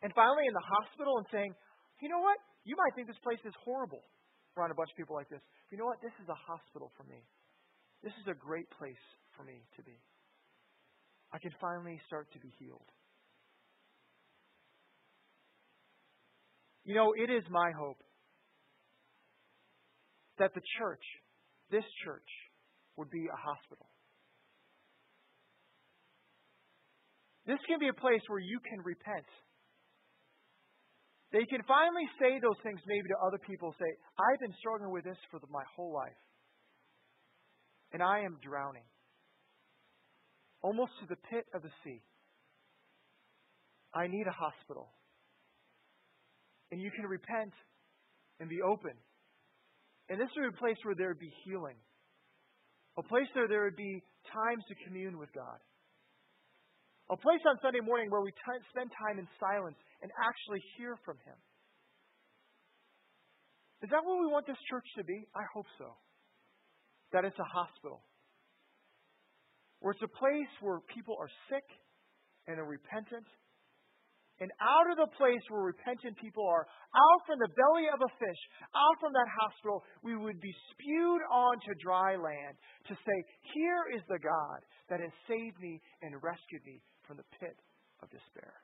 and 0.00 0.14
finally 0.16 0.48
in 0.48 0.54
the 0.54 0.64
hospital 0.64 1.18
and 1.20 1.26
saying, 1.28 1.52
you 2.00 2.08
know 2.08 2.22
what? 2.22 2.38
You 2.64 2.78
might 2.78 2.94
think 2.96 3.10
this 3.10 3.20
place 3.20 3.42
is 3.44 3.52
horrible 3.60 4.06
around 4.56 4.70
a 4.70 4.78
bunch 4.78 4.88
of 4.88 4.96
people 4.96 5.18
like 5.18 5.28
this. 5.28 5.42
But 5.68 5.76
you 5.76 5.78
know 5.82 5.90
what? 5.90 6.00
This 6.00 6.14
is 6.22 6.28
a 6.30 6.38
hospital 6.38 6.88
for 6.96 7.04
me. 7.04 7.20
This 8.00 8.14
is 8.22 8.30
a 8.30 8.36
great 8.38 8.70
place 8.78 9.02
for 9.36 9.44
me 9.44 9.66
to 9.76 9.82
be. 9.82 9.98
I 11.32 11.38
can 11.38 11.52
finally 11.60 12.00
start 12.06 12.32
to 12.32 12.40
be 12.40 12.48
healed. 12.56 12.88
You 16.84 16.94
know, 16.94 17.12
it 17.12 17.28
is 17.28 17.44
my 17.50 17.70
hope 17.76 18.00
that 20.38 20.54
the 20.54 20.62
church, 20.78 21.04
this 21.70 21.84
church, 22.04 22.30
would 22.98 23.10
be 23.10 23.30
a 23.30 23.38
hospital. 23.38 23.86
This 27.46 27.62
can 27.66 27.78
be 27.78 27.88
a 27.88 27.94
place 27.94 28.20
where 28.26 28.42
you 28.42 28.58
can 28.60 28.82
repent. 28.84 29.24
They 31.32 31.46
can 31.48 31.62
finally 31.64 32.04
say 32.20 32.36
those 32.42 32.58
things 32.62 32.80
maybe 32.84 33.08
to 33.08 33.18
other 33.24 33.38
people. 33.38 33.72
Say, 33.78 33.88
I've 34.18 34.40
been 34.40 34.52
struggling 34.58 34.92
with 34.92 35.04
this 35.04 35.16
for 35.30 35.40
my 35.48 35.64
whole 35.76 35.94
life. 35.94 36.20
And 37.92 38.02
I 38.02 38.20
am 38.20 38.36
drowning. 38.42 38.84
Almost 40.60 40.92
to 41.00 41.06
the 41.08 41.16
pit 41.30 41.46
of 41.54 41.62
the 41.62 41.72
sea. 41.84 42.02
I 43.94 44.08
need 44.08 44.26
a 44.26 44.34
hospital. 44.34 44.92
And 46.70 46.82
you 46.82 46.90
can 46.90 47.06
repent 47.06 47.52
and 48.40 48.48
be 48.48 48.60
open. 48.60 48.92
And 50.10 50.20
this 50.20 50.28
would 50.36 50.52
be 50.52 50.56
a 50.56 50.60
place 50.60 50.76
where 50.84 50.94
there 50.94 51.08
would 51.08 51.18
be 51.18 51.32
healing. 51.44 51.76
A 52.98 53.02
place 53.06 53.30
where 53.32 53.46
there 53.46 53.62
would 53.62 53.78
be 53.78 54.02
times 54.34 54.66
to 54.66 54.74
commune 54.84 55.18
with 55.22 55.30
God. 55.30 55.62
A 57.10 57.16
place 57.16 57.40
on 57.46 57.56
Sunday 57.62 57.80
morning 57.80 58.10
where 58.10 58.20
we 58.20 58.34
t- 58.34 58.68
spend 58.74 58.90
time 58.90 59.22
in 59.22 59.26
silence 59.38 59.78
and 60.02 60.10
actually 60.18 60.60
hear 60.76 60.98
from 61.06 61.16
Him. 61.24 61.38
Is 63.86 63.88
that 63.94 64.02
what 64.02 64.18
we 64.18 64.26
want 64.26 64.46
this 64.50 64.58
church 64.68 64.84
to 64.98 65.04
be? 65.04 65.24
I 65.32 65.46
hope 65.54 65.70
so. 65.78 65.94
That 67.14 67.24
it's 67.24 67.38
a 67.38 67.50
hospital. 67.54 68.02
Where 69.78 69.94
it's 69.94 70.02
a 70.02 70.10
place 70.18 70.52
where 70.60 70.82
people 70.92 71.14
are 71.22 71.30
sick 71.48 71.64
and 72.50 72.58
are 72.58 72.66
repentant 72.66 73.24
and 74.40 74.50
out 74.62 74.86
of 74.90 74.96
the 74.96 75.10
place 75.18 75.42
where 75.50 75.66
repentant 75.66 76.16
people 76.18 76.46
are, 76.46 76.66
out 76.94 77.20
from 77.26 77.38
the 77.38 77.50
belly 77.58 77.86
of 77.90 78.00
a 78.00 78.10
fish, 78.18 78.42
out 78.74 78.96
from 79.00 79.12
that 79.12 79.26
hospital, 79.34 79.82
we 80.02 80.16
would 80.16 80.40
be 80.40 80.54
spewed 80.70 81.22
onto 81.30 81.74
dry 81.82 82.14
land 82.14 82.54
to 82.86 82.94
say, 82.94 83.16
Here 83.54 83.98
is 83.98 84.02
the 84.08 84.22
God 84.22 84.60
that 84.90 85.00
has 85.00 85.10
saved 85.26 85.58
me 85.60 85.80
and 86.02 86.14
rescued 86.22 86.62
me 86.64 86.80
from 87.06 87.18
the 87.18 87.28
pit 87.40 87.56
of 88.02 88.10
despair. 88.10 88.54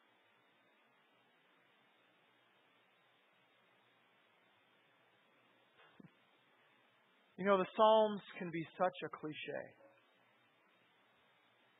You 7.36 7.44
know, 7.44 7.58
the 7.58 7.66
Psalms 7.76 8.22
can 8.38 8.50
be 8.50 8.64
such 8.78 8.94
a 9.04 9.08
cliche. 9.08 9.66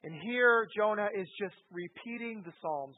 And 0.05 0.12
here, 0.21 0.69
Jonah 0.77 1.09
is 1.17 1.25
just 1.40 1.57
repeating 1.73 2.45
the 2.45 2.53
Psalms. 2.61 2.95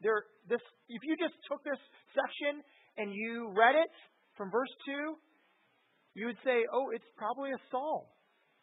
There, 0.00 0.24
this, 0.48 0.64
if 0.88 1.00
you 1.04 1.14
just 1.20 1.36
took 1.52 1.60
this 1.62 1.76
section 2.16 2.64
and 2.96 3.12
you 3.12 3.52
read 3.52 3.76
it 3.76 3.92
from 4.32 4.50
verse 4.50 4.72
2, 4.88 5.14
you 6.16 6.24
would 6.26 6.40
say, 6.40 6.64
oh, 6.72 6.88
it's 6.96 7.04
probably 7.20 7.50
a 7.52 7.60
psalm, 7.70 8.08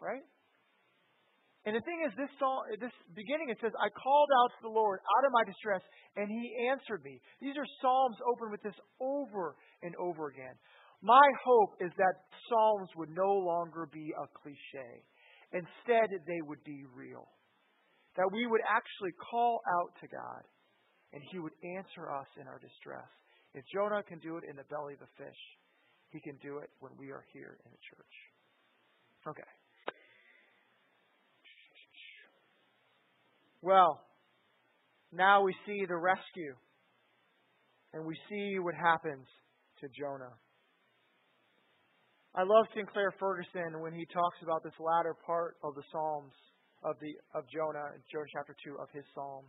right? 0.02 0.26
And 1.70 1.78
the 1.78 1.86
thing 1.86 2.02
is, 2.02 2.10
this 2.18 2.34
psalm, 2.42 2.66
this 2.82 2.96
beginning, 3.14 3.54
it 3.54 3.62
says, 3.62 3.70
I 3.78 3.94
called 3.94 4.32
out 4.42 4.50
to 4.58 4.62
the 4.66 4.74
Lord 4.74 4.98
out 4.98 5.26
of 5.28 5.32
my 5.32 5.46
distress, 5.46 5.86
and 6.18 6.26
he 6.26 6.66
answered 6.66 7.06
me. 7.06 7.22
These 7.38 7.54
are 7.62 7.68
psalms 7.78 8.18
open 8.26 8.50
with 8.50 8.64
this 8.66 8.74
over 8.98 9.54
and 9.86 9.94
over 10.02 10.34
again. 10.34 10.58
My 11.06 11.28
hope 11.46 11.78
is 11.78 11.92
that 11.98 12.26
psalms 12.50 12.90
would 12.98 13.14
no 13.14 13.38
longer 13.38 13.86
be 13.94 14.10
a 14.18 14.26
cliche. 14.42 15.06
Instead, 15.54 16.10
they 16.26 16.42
would 16.42 16.64
be 16.66 16.82
real. 16.96 17.30
That 18.18 18.32
we 18.32 18.46
would 18.46 18.62
actually 18.68 19.14
call 19.32 19.62
out 19.80 19.92
to 20.02 20.08
God 20.08 20.44
and 21.14 21.22
he 21.32 21.40
would 21.40 21.54
answer 21.64 22.10
us 22.10 22.28
in 22.40 22.48
our 22.48 22.60
distress. 22.60 23.08
If 23.54 23.64
Jonah 23.74 24.04
can 24.04 24.20
do 24.20 24.38
it 24.38 24.44
in 24.50 24.56
the 24.56 24.64
belly 24.70 24.94
of 24.94 25.02
a 25.02 25.12
fish, 25.18 25.42
he 26.10 26.20
can 26.20 26.38
do 26.42 26.60
it 26.60 26.70
when 26.80 26.92
we 26.98 27.12
are 27.12 27.24
here 27.34 27.58
in 27.66 27.72
the 27.72 27.84
church. 27.84 28.16
Okay. 29.28 29.52
Well, 33.62 34.02
now 35.12 35.44
we 35.44 35.54
see 35.66 35.86
the 35.88 35.98
rescue. 35.98 36.56
And 37.94 38.06
we 38.06 38.16
see 38.30 38.58
what 38.60 38.74
happens 38.74 39.28
to 39.82 39.88
Jonah. 40.00 40.32
I 42.34 42.44
love 42.44 42.66
Sinclair 42.74 43.14
Ferguson 43.20 43.82
when 43.82 43.94
he 43.94 44.06
talks 44.06 44.38
about 44.42 44.64
this 44.64 44.74
latter 44.80 45.14
part 45.26 45.58
of 45.64 45.76
the 45.76 45.84
Psalms 45.92 46.32
of 46.84 46.96
the 47.00 47.14
of 47.34 47.46
Jonah, 47.50 47.94
Jonah 48.12 48.32
chapter 48.34 48.56
two 48.64 48.78
of 48.80 48.90
his 48.92 49.06
psalm. 49.14 49.46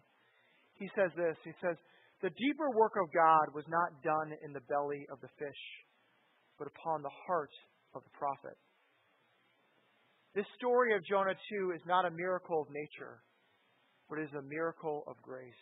He 0.74 0.88
says 0.94 1.10
this. 1.16 1.36
He 1.44 1.52
says, 1.60 1.76
"The 2.20 2.30
deeper 2.30 2.70
work 2.70 2.92
of 2.96 3.12
God 3.12 3.54
was 3.54 3.66
not 3.68 4.02
done 4.02 4.32
in 4.42 4.52
the 4.52 4.64
belly 4.68 5.06
of 5.10 5.20
the 5.20 5.28
fish, 5.38 5.62
but 6.58 6.68
upon 6.68 7.02
the 7.02 7.16
heart 7.26 7.52
of 7.94 8.02
the 8.04 8.10
prophet." 8.10 8.56
This 10.34 10.46
story 10.56 10.94
of 10.94 11.04
Jonah 11.04 11.34
2 11.34 11.72
is 11.72 11.84
not 11.84 12.06
a 12.06 12.10
miracle 12.10 12.62
of 12.62 12.70
nature, 12.70 13.22
but 14.08 14.18
is 14.18 14.32
a 14.32 14.42
miracle 14.42 15.04
of 15.06 15.20
grace. 15.20 15.54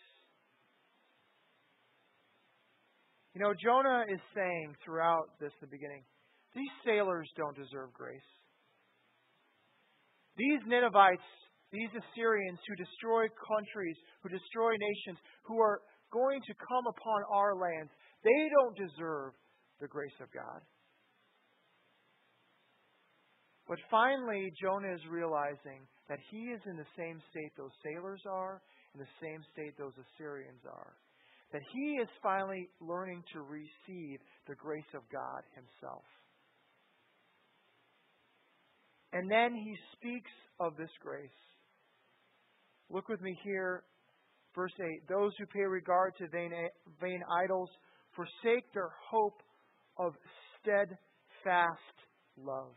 You 3.33 3.41
know, 3.41 3.53
Jonah 3.53 4.05
is 4.07 4.19
saying 4.33 4.75
throughout 4.83 5.39
this, 5.39 5.53
the 5.59 5.67
beginning, 5.67 6.05
these 6.53 6.71
sailors 6.83 7.29
don't 7.35 7.55
deserve 7.55 7.93
grace. 7.93 8.27
These 10.35 10.61
Ninevites 10.65 11.23
these 11.71 11.89
Assyrians 11.95 12.59
who 12.67 12.75
destroy 12.75 13.27
countries, 13.47 13.95
who 14.21 14.29
destroy 14.29 14.75
nations, 14.75 15.17
who 15.43 15.59
are 15.59 15.79
going 16.11 16.41
to 16.45 16.53
come 16.67 16.85
upon 16.87 17.23
our 17.31 17.55
lands, 17.55 17.91
they 18.23 18.49
don't 18.51 18.75
deserve 18.75 19.31
the 19.79 19.87
grace 19.87 20.15
of 20.21 20.27
God. 20.31 20.61
But 23.67 23.79
finally, 23.89 24.51
Jonah 24.61 24.93
is 24.93 25.01
realizing 25.09 25.87
that 26.09 26.19
he 26.29 26.51
is 26.51 26.59
in 26.67 26.75
the 26.75 26.91
same 26.97 27.21
state 27.31 27.51
those 27.55 27.71
sailors 27.83 28.21
are, 28.29 28.61
in 28.93 28.99
the 28.99 29.13
same 29.23 29.39
state 29.53 29.77
those 29.77 29.95
Assyrians 29.95 30.59
are. 30.67 30.93
That 31.53 31.61
he 31.73 31.99
is 32.03 32.09
finally 32.21 32.67
learning 32.81 33.23
to 33.33 33.41
receive 33.41 34.19
the 34.47 34.55
grace 34.55 34.91
of 34.93 35.03
God 35.11 35.43
himself. 35.55 36.03
And 39.13 39.31
then 39.31 39.55
he 39.55 39.75
speaks 39.95 40.31
of 40.59 40.75
this 40.75 40.91
grace. 41.01 41.29
Look 42.91 43.07
with 43.07 43.21
me 43.21 43.37
here, 43.43 43.83
verse 44.53 44.73
8. 44.77 45.07
Those 45.07 45.31
who 45.39 45.45
pay 45.45 45.61
regard 45.61 46.13
to 46.17 46.27
vain, 46.27 46.51
vain 46.99 47.21
idols 47.41 47.69
forsake 48.15 48.65
their 48.73 48.89
hope 49.09 49.41
of 49.97 50.13
steadfast 50.59 50.97
love. 52.37 52.73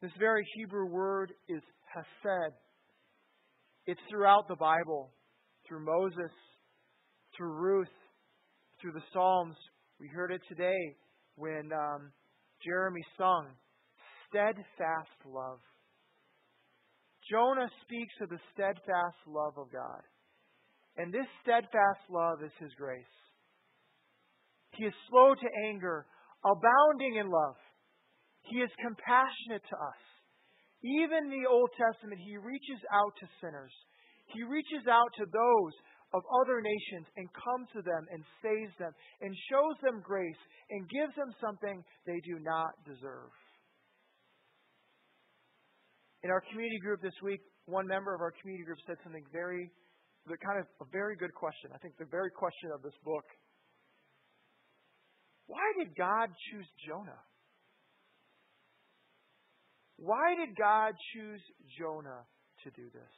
This 0.00 0.12
very 0.18 0.46
Hebrew 0.54 0.86
word 0.86 1.32
is 1.48 1.62
hesed. 1.92 2.54
It's 3.86 4.00
throughout 4.08 4.46
the 4.46 4.56
Bible, 4.56 5.10
through 5.66 5.84
Moses, 5.84 6.32
through 7.36 7.52
Ruth, 7.52 7.88
through 8.80 8.92
the 8.92 9.02
Psalms. 9.12 9.56
We 9.98 10.06
heard 10.06 10.30
it 10.30 10.40
today 10.48 10.96
when 11.34 11.70
um, 11.72 12.12
Jeremy 12.64 13.02
sung, 13.18 13.48
steadfast 14.28 15.18
love. 15.26 15.58
Jonah 17.30 17.70
speaks 17.82 18.14
of 18.20 18.28
the 18.28 18.40
steadfast 18.52 19.20
love 19.26 19.56
of 19.56 19.72
God. 19.72 20.02
And 20.96 21.12
this 21.12 21.26
steadfast 21.42 22.04
love 22.10 22.42
is 22.44 22.52
His 22.60 22.72
grace. 22.78 23.16
He 24.76 24.84
is 24.84 24.94
slow 25.10 25.34
to 25.34 25.48
anger, 25.66 26.06
abounding 26.44 27.16
in 27.16 27.30
love. 27.30 27.56
He 28.50 28.60
is 28.60 28.70
compassionate 28.78 29.64
to 29.70 29.76
us. 29.76 30.02
Even 30.84 31.32
in 31.32 31.42
the 31.42 31.48
Old 31.48 31.70
Testament, 31.74 32.20
He 32.20 32.36
reaches 32.36 32.82
out 32.92 33.12
to 33.20 33.26
sinners. 33.40 33.72
He 34.34 34.42
reaches 34.42 34.86
out 34.86 35.10
to 35.16 35.24
those 35.24 35.74
of 36.12 36.22
other 36.42 36.60
nations 36.62 37.06
and 37.16 37.26
comes 37.34 37.66
to 37.74 37.82
them 37.82 38.06
and 38.12 38.22
saves 38.38 38.72
them 38.78 38.92
and 39.20 39.34
shows 39.50 39.76
them 39.82 40.02
grace 40.04 40.42
and 40.70 40.88
gives 40.88 41.14
them 41.16 41.32
something 41.42 41.82
they 42.06 42.20
do 42.22 42.38
not 42.38 42.70
deserve. 42.86 43.34
In 46.24 46.30
our 46.30 46.40
community 46.50 46.80
group 46.80 47.02
this 47.02 47.14
week, 47.22 47.40
one 47.66 47.86
member 47.86 48.14
of 48.14 48.22
our 48.22 48.32
community 48.40 48.64
group 48.64 48.78
said 48.86 48.96
something 49.04 49.24
very, 49.30 49.70
kind 50.26 50.58
of 50.58 50.64
a 50.80 50.88
very 50.90 51.16
good 51.16 51.34
question. 51.34 51.68
I 51.74 51.78
think 51.78 51.98
the 51.98 52.08
very 52.08 52.30
question 52.30 52.72
of 52.72 52.80
this 52.80 52.96
book. 53.04 53.24
Why 55.46 55.60
did 55.76 55.92
God 55.94 56.32
choose 56.48 56.64
Jonah? 56.88 57.20
Why 60.00 60.34
did 60.34 60.56
God 60.56 60.94
choose 61.12 61.44
Jonah 61.78 62.24
to 62.64 62.70
do 62.70 62.88
this? 62.88 63.14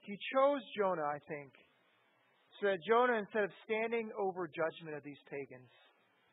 He 0.00 0.20
chose 0.36 0.60
Jonah, 0.76 1.08
I 1.08 1.18
think, 1.28 1.52
so 2.60 2.68
that 2.68 2.84
Jonah, 2.86 3.16
instead 3.16 3.44
of 3.44 3.50
standing 3.64 4.12
over 4.20 4.44
judgment 4.46 4.96
of 4.96 5.02
these 5.02 5.20
pagans, 5.32 5.72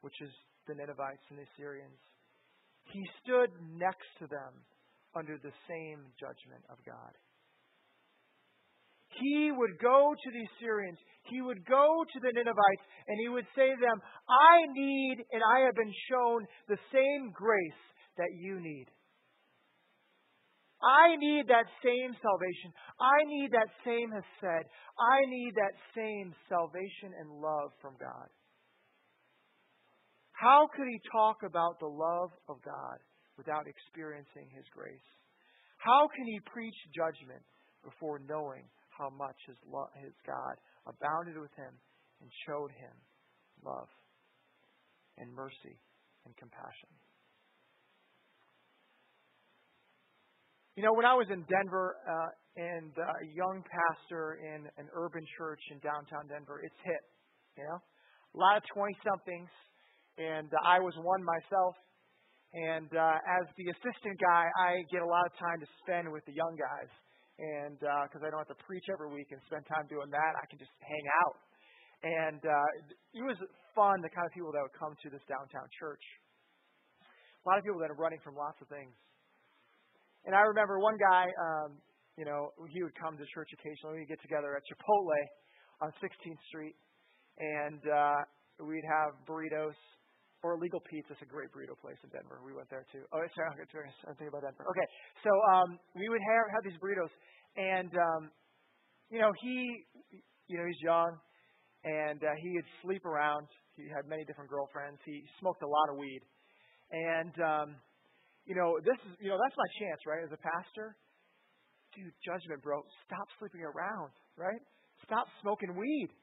which 0.01 0.19
is 0.19 0.31
the 0.67 0.75
Ninevites 0.75 1.23
and 1.29 1.39
the 1.39 1.47
Assyrians, 1.55 1.99
he 2.91 3.01
stood 3.23 3.49
next 3.77 4.07
to 4.19 4.27
them 4.27 4.53
under 5.15 5.37
the 5.37 5.53
same 5.67 6.05
judgment 6.19 6.63
of 6.69 6.77
God. 6.85 7.13
He 9.21 9.51
would 9.51 9.79
go 9.79 10.11
to 10.11 10.29
the 10.31 10.43
Assyrians, 10.55 10.99
he 11.31 11.41
would 11.41 11.63
go 11.65 12.03
to 12.03 12.19
the 12.19 12.31
Ninevites, 12.35 12.85
and 13.07 13.15
he 13.19 13.29
would 13.29 13.47
say 13.55 13.71
to 13.71 13.79
them, 13.79 13.99
I 14.27 14.67
need 14.75 15.23
and 15.31 15.41
I 15.41 15.65
have 15.65 15.75
been 15.75 15.93
shown 16.11 16.45
the 16.67 16.79
same 16.91 17.31
grace 17.31 17.83
that 18.17 18.31
you 18.35 18.59
need. 18.59 18.87
I 20.83 21.15
need 21.15 21.47
that 21.47 21.65
same 21.81 22.11
salvation. 22.21 22.69
I 22.99 23.23
need 23.25 23.49
that 23.55 23.71
same 23.87 24.11
hesed. 24.11 24.67
I 24.99 25.17
need 25.25 25.53
that 25.55 25.75
same 25.95 26.35
salvation 26.49 27.15
and 27.17 27.41
love 27.41 27.71
from 27.81 27.95
God. 27.99 28.27
How 30.35 30.67
could 30.75 30.87
he 30.87 30.99
talk 31.11 31.43
about 31.47 31.79
the 31.79 31.87
love 31.87 32.31
of 32.49 32.59
God 32.63 32.99
without 33.37 33.67
experiencing 33.67 34.51
his 34.51 34.65
grace? 34.75 35.07
How 35.77 36.07
can 36.11 36.25
he 36.25 36.39
preach 36.51 36.75
judgment 36.91 37.43
before 37.83 38.19
knowing 38.19 38.67
how 38.91 39.09
much 39.09 39.35
his, 39.47 39.55
love, 39.63 39.91
his 39.95 40.13
God 40.27 40.55
abounded 40.87 41.39
with 41.39 41.51
him 41.55 41.71
and 42.21 42.29
showed 42.47 42.71
him 42.71 42.95
love 43.63 43.87
and 45.17 45.31
mercy 45.31 45.79
and 46.25 46.35
compassion? 46.35 46.91
You 50.75 50.83
know, 50.83 50.91
when 50.91 51.07
I 51.07 51.15
was 51.15 51.27
in 51.31 51.47
Denver 51.47 51.95
uh, 52.03 52.31
and 52.59 52.91
uh, 52.99 53.07
a 53.07 53.27
young 53.31 53.63
pastor 53.63 54.35
in 54.43 54.67
an 54.75 54.91
urban 54.91 55.23
church 55.39 55.63
in 55.71 55.79
downtown 55.79 56.27
Denver, 56.27 56.59
it's 56.59 56.75
hit. 56.83 57.03
You 57.55 57.63
know, 57.63 57.79
a 57.79 58.37
lot 58.37 58.59
of 58.59 58.63
twenty 58.75 58.91
somethings 58.99 59.47
and 60.17 60.47
uh, 60.47 60.59
I 60.63 60.79
was 60.79 60.93
one 60.99 61.23
myself. 61.23 61.75
And 62.55 62.87
uh, 62.95 63.19
as 63.19 63.45
the 63.59 63.67
assistant 63.67 64.15
guy, 64.15 64.47
I 64.63 64.79
get 64.87 65.03
a 65.03 65.09
lot 65.09 65.27
of 65.27 65.33
time 65.35 65.59
to 65.59 65.67
spend 65.83 66.07
with 66.07 66.23
the 66.23 66.31
young 66.31 66.55
guys, 66.55 66.87
and 67.35 67.75
because 68.07 68.23
uh, 68.23 68.27
I 68.27 68.31
don't 68.31 68.39
have 68.47 68.55
to 68.55 68.63
preach 68.63 68.87
every 68.87 69.11
week 69.11 69.27
and 69.35 69.43
spend 69.51 69.67
time 69.67 69.91
doing 69.91 70.07
that, 70.07 70.31
I 70.39 70.47
can 70.47 70.55
just 70.55 70.71
hang 70.79 71.05
out. 71.27 71.35
And 71.99 72.39
uh, 72.39 72.67
it 73.11 73.23
was 73.27 73.35
fun, 73.75 73.99
the 73.99 74.07
kind 74.07 74.23
of 74.23 74.31
people 74.31 74.55
that 74.55 74.63
would 74.63 74.77
come 74.79 74.95
to 74.95 75.07
this 75.11 75.19
downtown 75.27 75.67
church. 75.75 75.99
A 77.03 77.43
lot 77.43 77.59
of 77.59 77.67
people 77.67 77.83
that 77.83 77.91
are 77.91 77.99
running 77.99 78.23
from 78.23 78.39
lots 78.39 78.55
of 78.63 78.71
things. 78.71 78.95
And 80.23 80.31
I 80.31 80.47
remember 80.47 80.79
one 80.79 80.95
guy, 80.95 81.27
um, 81.27 81.75
you 82.15 82.23
know, 82.23 82.55
he 82.71 82.81
would 82.87 82.95
come 82.95 83.19
to 83.19 83.25
church 83.35 83.51
occasionally. 83.51 83.99
We'd 83.99 84.09
get 84.09 84.21
together 84.23 84.55
at 84.55 84.63
Chipotle 84.63 85.19
on 85.83 85.91
16th 85.99 86.39
Street, 86.47 86.75
and 87.37 87.83
uh, 87.83 88.19
we'd 88.63 88.87
have 88.87 89.19
burritos 89.27 89.75
or 90.45 90.53
Illegal 90.61 90.77
Pete's 90.85 91.09
is 91.09 91.17
a 91.25 91.25
great 91.25 91.49
burrito 91.49 91.73
place 91.73 91.97
in 92.05 92.13
Denver. 92.13 92.37
We 92.45 92.53
went 92.53 92.69
there 92.69 92.85
too. 92.93 93.01
Oh, 93.09 93.17
sorry, 93.33 93.49
I'm 93.49 94.13
thinking 94.13 94.29
about 94.29 94.45
Denver. 94.45 94.61
Okay, 94.69 94.87
so 95.25 95.33
um, 95.49 95.81
we 95.97 96.05
would 96.05 96.21
have, 96.21 96.45
have 96.53 96.61
these 96.61 96.77
burritos, 96.77 97.09
and 97.57 97.89
um, 97.97 98.21
you 99.09 99.17
know 99.17 99.33
he, 99.41 99.57
you 100.45 100.61
know 100.61 100.69
he's 100.69 100.83
young, 100.85 101.17
and 101.81 102.21
uh, 102.21 102.37
he 102.45 102.61
would 102.61 102.69
sleep 102.85 103.01
around. 103.09 103.49
He 103.73 103.89
had 103.89 104.05
many 104.05 104.21
different 104.29 104.53
girlfriends. 104.53 105.01
He 105.01 105.25
smoked 105.41 105.65
a 105.65 105.67
lot 105.67 105.89
of 105.89 105.97
weed, 105.97 106.21
and 106.93 107.33
um, 107.41 107.67
you 108.45 108.53
know 108.53 108.77
this 108.85 109.01
is 109.09 109.17
you 109.17 109.33
know 109.33 109.41
that's 109.41 109.57
my 109.57 109.69
chance, 109.81 109.97
right? 110.05 110.21
As 110.21 110.29
a 110.29 110.41
pastor, 110.45 110.93
dude, 111.97 112.13
judgment, 112.21 112.61
bro. 112.61 112.85
Stop 113.09 113.25
sleeping 113.41 113.65
around, 113.65 114.13
right? 114.37 114.61
Stop 115.09 115.25
smoking 115.41 115.73
weed. 115.73 116.13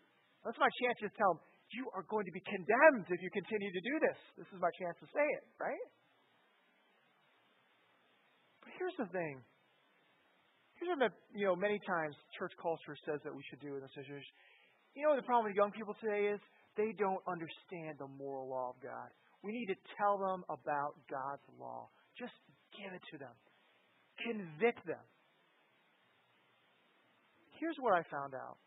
That's 0.46 0.58
my 0.62 0.70
chance 0.78 1.02
to 1.02 1.10
tell 1.18 1.34
him 1.34 1.42
you 1.72 1.88
are 1.96 2.04
going 2.08 2.24
to 2.28 2.34
be 2.34 2.42
condemned 2.44 3.08
if 3.08 3.20
you 3.20 3.30
continue 3.32 3.72
to 3.72 3.82
do 3.82 3.94
this. 4.00 4.18
This 4.38 4.48
is 4.52 4.58
my 4.60 4.70
chance 4.76 4.96
to 5.00 5.08
say 5.12 5.24
it, 5.24 5.44
right? 5.60 5.86
But 8.62 8.72
here's 8.78 8.96
the 9.00 9.08
thing. 9.10 9.40
Here's 10.78 10.98
what, 10.98 11.14
you 11.34 11.46
know, 11.46 11.56
many 11.56 11.78
times 11.86 12.14
church 12.38 12.52
culture 12.60 12.96
says 13.06 13.20
that 13.22 13.34
we 13.34 13.42
should 13.48 13.62
do 13.62 13.78
in 13.78 13.80
this 13.80 13.94
situation. 13.94 14.32
You 14.94 15.06
know 15.06 15.16
the 15.16 15.24
problem 15.24 15.48
with 15.48 15.56
young 15.56 15.72
people 15.72 15.96
today 16.02 16.34
is? 16.34 16.40
They 16.76 16.92
don't 16.96 17.20
understand 17.28 18.00
the 18.00 18.08
moral 18.08 18.48
law 18.48 18.72
of 18.74 18.78
God. 18.82 19.08
We 19.44 19.52
need 19.52 19.68
to 19.72 19.78
tell 19.98 20.18
them 20.18 20.44
about 20.48 20.96
God's 21.10 21.44
law. 21.60 21.88
Just 22.18 22.32
give 22.76 22.92
it 22.92 23.02
to 23.12 23.16
them. 23.18 23.34
Convict 24.24 24.84
them. 24.86 25.04
Here's 27.60 27.76
what 27.78 27.94
I 27.94 28.02
found 28.10 28.34
out 28.34 28.58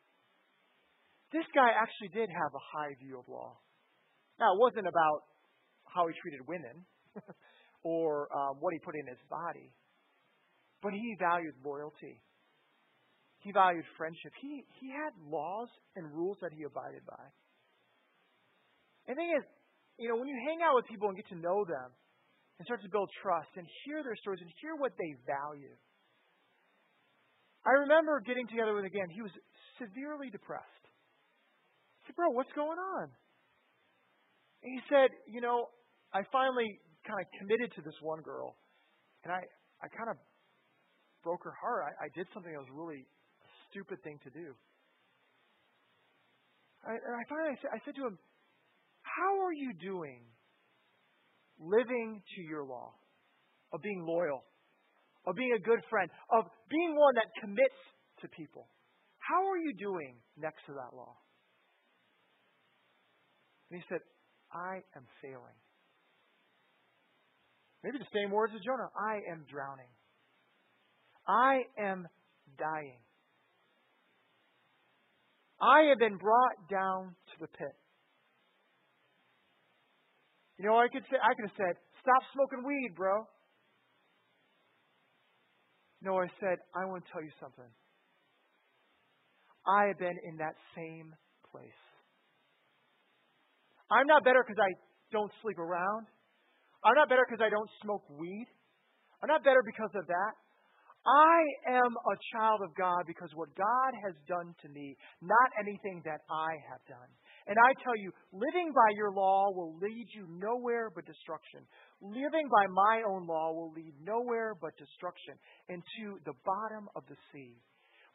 this 1.35 1.51
guy 1.51 1.67
actually 1.75 2.15
did 2.15 2.31
have 2.31 2.55
a 2.55 2.63
high 2.71 2.95
view 2.95 3.19
of 3.19 3.27
law. 3.27 3.59
Now, 4.39 4.55
it 4.55 4.59
wasn't 4.59 4.87
about 4.87 5.27
how 5.83 6.07
he 6.07 6.15
treated 6.23 6.47
women 6.47 6.87
or 7.83 8.31
um, 8.31 8.63
what 8.63 8.71
he 8.71 8.79
put 8.79 8.95
in 8.95 9.03
his 9.03 9.19
body, 9.27 9.75
but 10.79 10.95
he 10.95 11.15
valued 11.19 11.59
loyalty. 11.59 12.23
He 13.43 13.51
valued 13.51 13.83
friendship. 13.99 14.31
He, 14.39 14.63
he 14.79 14.89
had 14.95 15.11
laws 15.27 15.67
and 15.99 16.07
rules 16.15 16.39
that 16.39 16.55
he 16.55 16.63
abided 16.63 17.03
by. 17.03 17.25
And 19.05 19.13
the 19.13 19.19
thing 19.19 19.31
is, 19.35 19.43
you 19.99 20.07
know, 20.07 20.15
when 20.15 20.31
you 20.31 20.39
hang 20.47 20.63
out 20.63 20.79
with 20.79 20.87
people 20.87 21.11
and 21.11 21.19
get 21.19 21.27
to 21.35 21.39
know 21.39 21.67
them 21.67 21.91
and 22.57 22.63
start 22.63 22.81
to 22.81 22.89
build 22.89 23.11
trust 23.21 23.51
and 23.59 23.67
hear 23.83 24.01
their 24.01 24.15
stories 24.23 24.39
and 24.39 24.49
hear 24.63 24.79
what 24.79 24.95
they 24.95 25.11
value. 25.27 25.75
I 27.67 27.85
remember 27.85 28.23
getting 28.23 28.47
together 28.47 28.73
with 28.73 28.87
again, 28.87 29.11
he 29.11 29.21
was 29.21 29.31
severely 29.77 30.31
depressed 30.31 30.84
Bro, 32.15 32.31
what's 32.31 32.51
going 32.55 32.79
on? 32.79 33.11
And 34.63 34.69
he 34.71 34.79
said, 34.89 35.11
You 35.27 35.41
know, 35.41 35.67
I 36.13 36.21
finally 36.31 36.79
kind 37.07 37.19
of 37.19 37.27
committed 37.39 37.75
to 37.75 37.81
this 37.81 37.95
one 38.01 38.21
girl, 38.21 38.55
and 39.23 39.33
I, 39.33 39.43
I 39.83 39.87
kind 39.91 40.09
of 40.09 40.17
broke 41.23 41.43
her 41.43 41.53
heart. 41.59 41.83
I, 41.85 42.05
I 42.05 42.09
did 42.15 42.27
something 42.33 42.51
that 42.51 42.59
was 42.59 42.71
really 42.71 43.03
a 43.03 43.47
stupid 43.69 44.01
thing 44.03 44.19
to 44.23 44.31
do. 44.31 44.55
I, 46.87 46.93
and 46.95 47.13
I 47.17 47.23
finally 47.27 47.51
I 47.51 47.57
said, 47.61 47.71
I 47.73 47.79
said 47.83 47.95
to 47.99 48.07
him, 48.07 48.17
How 49.03 49.43
are 49.43 49.53
you 49.53 49.73
doing 49.75 50.23
living 51.59 52.21
to 52.35 52.41
your 52.41 52.63
law, 52.63 52.93
of 53.73 53.81
being 53.81 54.05
loyal, 54.05 54.43
of 55.27 55.35
being 55.35 55.53
a 55.55 55.59
good 55.59 55.79
friend, 55.89 56.09
of 56.31 56.45
being 56.69 56.95
one 56.95 57.15
that 57.15 57.27
commits 57.41 57.79
to 58.21 58.27
people, 58.29 58.67
How 59.19 59.43
are 59.49 59.57
you 59.57 59.73
doing 59.75 60.15
next 60.37 60.65
to 60.67 60.73
that 60.73 60.95
law? 60.95 61.17
And 63.69 63.79
he 63.79 63.85
said, 63.89 63.99
I 64.53 64.81
am 64.95 65.05
failing. 65.21 65.57
Maybe 67.83 67.97
the 67.97 68.13
same 68.13 68.31
words 68.31 68.53
as 68.55 68.61
Jonah 68.65 68.89
I 68.97 69.21
am 69.31 69.45
drowning. 69.49 69.89
I 71.27 71.61
am 71.77 72.07
dying. 72.57 72.99
I 75.61 75.89
have 75.89 75.99
been 75.99 76.17
brought 76.17 76.69
down 76.69 77.15
to 77.33 77.35
the 77.39 77.47
pit. 77.47 77.75
You 80.57 80.65
know, 80.65 80.77
I 80.77 80.87
could 80.87 81.03
say 81.11 81.17
I 81.21 81.33
could 81.33 81.49
have 81.49 81.57
said, 81.57 81.75
"Stop 82.01 82.23
smoking 82.33 82.63
weed, 82.65 82.93
bro." 82.95 83.27
No, 86.01 86.19
I 86.19 86.27
said, 86.39 86.59
"I 86.73 86.85
want 86.85 87.05
to 87.05 87.11
tell 87.11 87.21
you 87.21 87.31
something. 87.39 87.71
I 89.67 89.85
have 89.85 89.97
been 89.97 90.17
in 90.23 90.37
that 90.37 90.55
same 90.75 91.15
place. 91.51 91.84
I'm 93.91 94.07
not 94.07 94.23
better 94.23 94.43
because 94.45 94.61
I 94.61 94.73
don't 95.11 95.31
sleep 95.41 95.59
around. 95.59 96.07
I'm 96.83 96.95
not 96.95 97.09
better 97.09 97.25
because 97.27 97.41
I 97.41 97.49
don't 97.49 97.69
smoke 97.81 98.05
weed. 98.09 98.47
I'm 99.21 99.29
not 99.29 99.43
better 99.43 99.61
because 99.65 99.93
of 99.95 100.05
that. 100.07 100.33
I 101.05 101.37
am 101.69 101.93
a 101.93 102.15
child 102.33 102.61
of 102.65 102.73
God 102.73 103.05
because 103.05 103.29
what 103.37 103.53
God 103.53 103.91
has 104.05 104.17
done 104.25 104.57
to 104.65 104.67
me, 104.69 104.97
not 105.21 105.49
anything 105.61 106.01
that 106.05 106.25
I 106.29 106.57
have 106.73 106.81
done. 106.89 107.11
And 107.45 107.57
I 107.61 107.77
tell 107.85 107.93
you, 107.93 108.09
living 108.33 108.73
by 108.73 108.89
your 108.97 109.13
law 109.13 109.53
will 109.53 109.77
lead 109.77 110.07
you 110.17 110.25
nowhere 110.41 110.89
but 110.89 111.05
destruction. 111.05 111.61
Living 112.01 112.49
by 112.49 112.65
my 112.73 113.05
own 113.05 113.27
law 113.29 113.53
will 113.53 113.71
lead 113.77 113.93
nowhere 114.01 114.57
but 114.59 114.73
destruction 114.81 115.37
into 115.69 116.17
the 116.25 116.33
bottom 116.41 116.89
of 116.97 117.05
the 117.05 117.17
sea. 117.29 117.61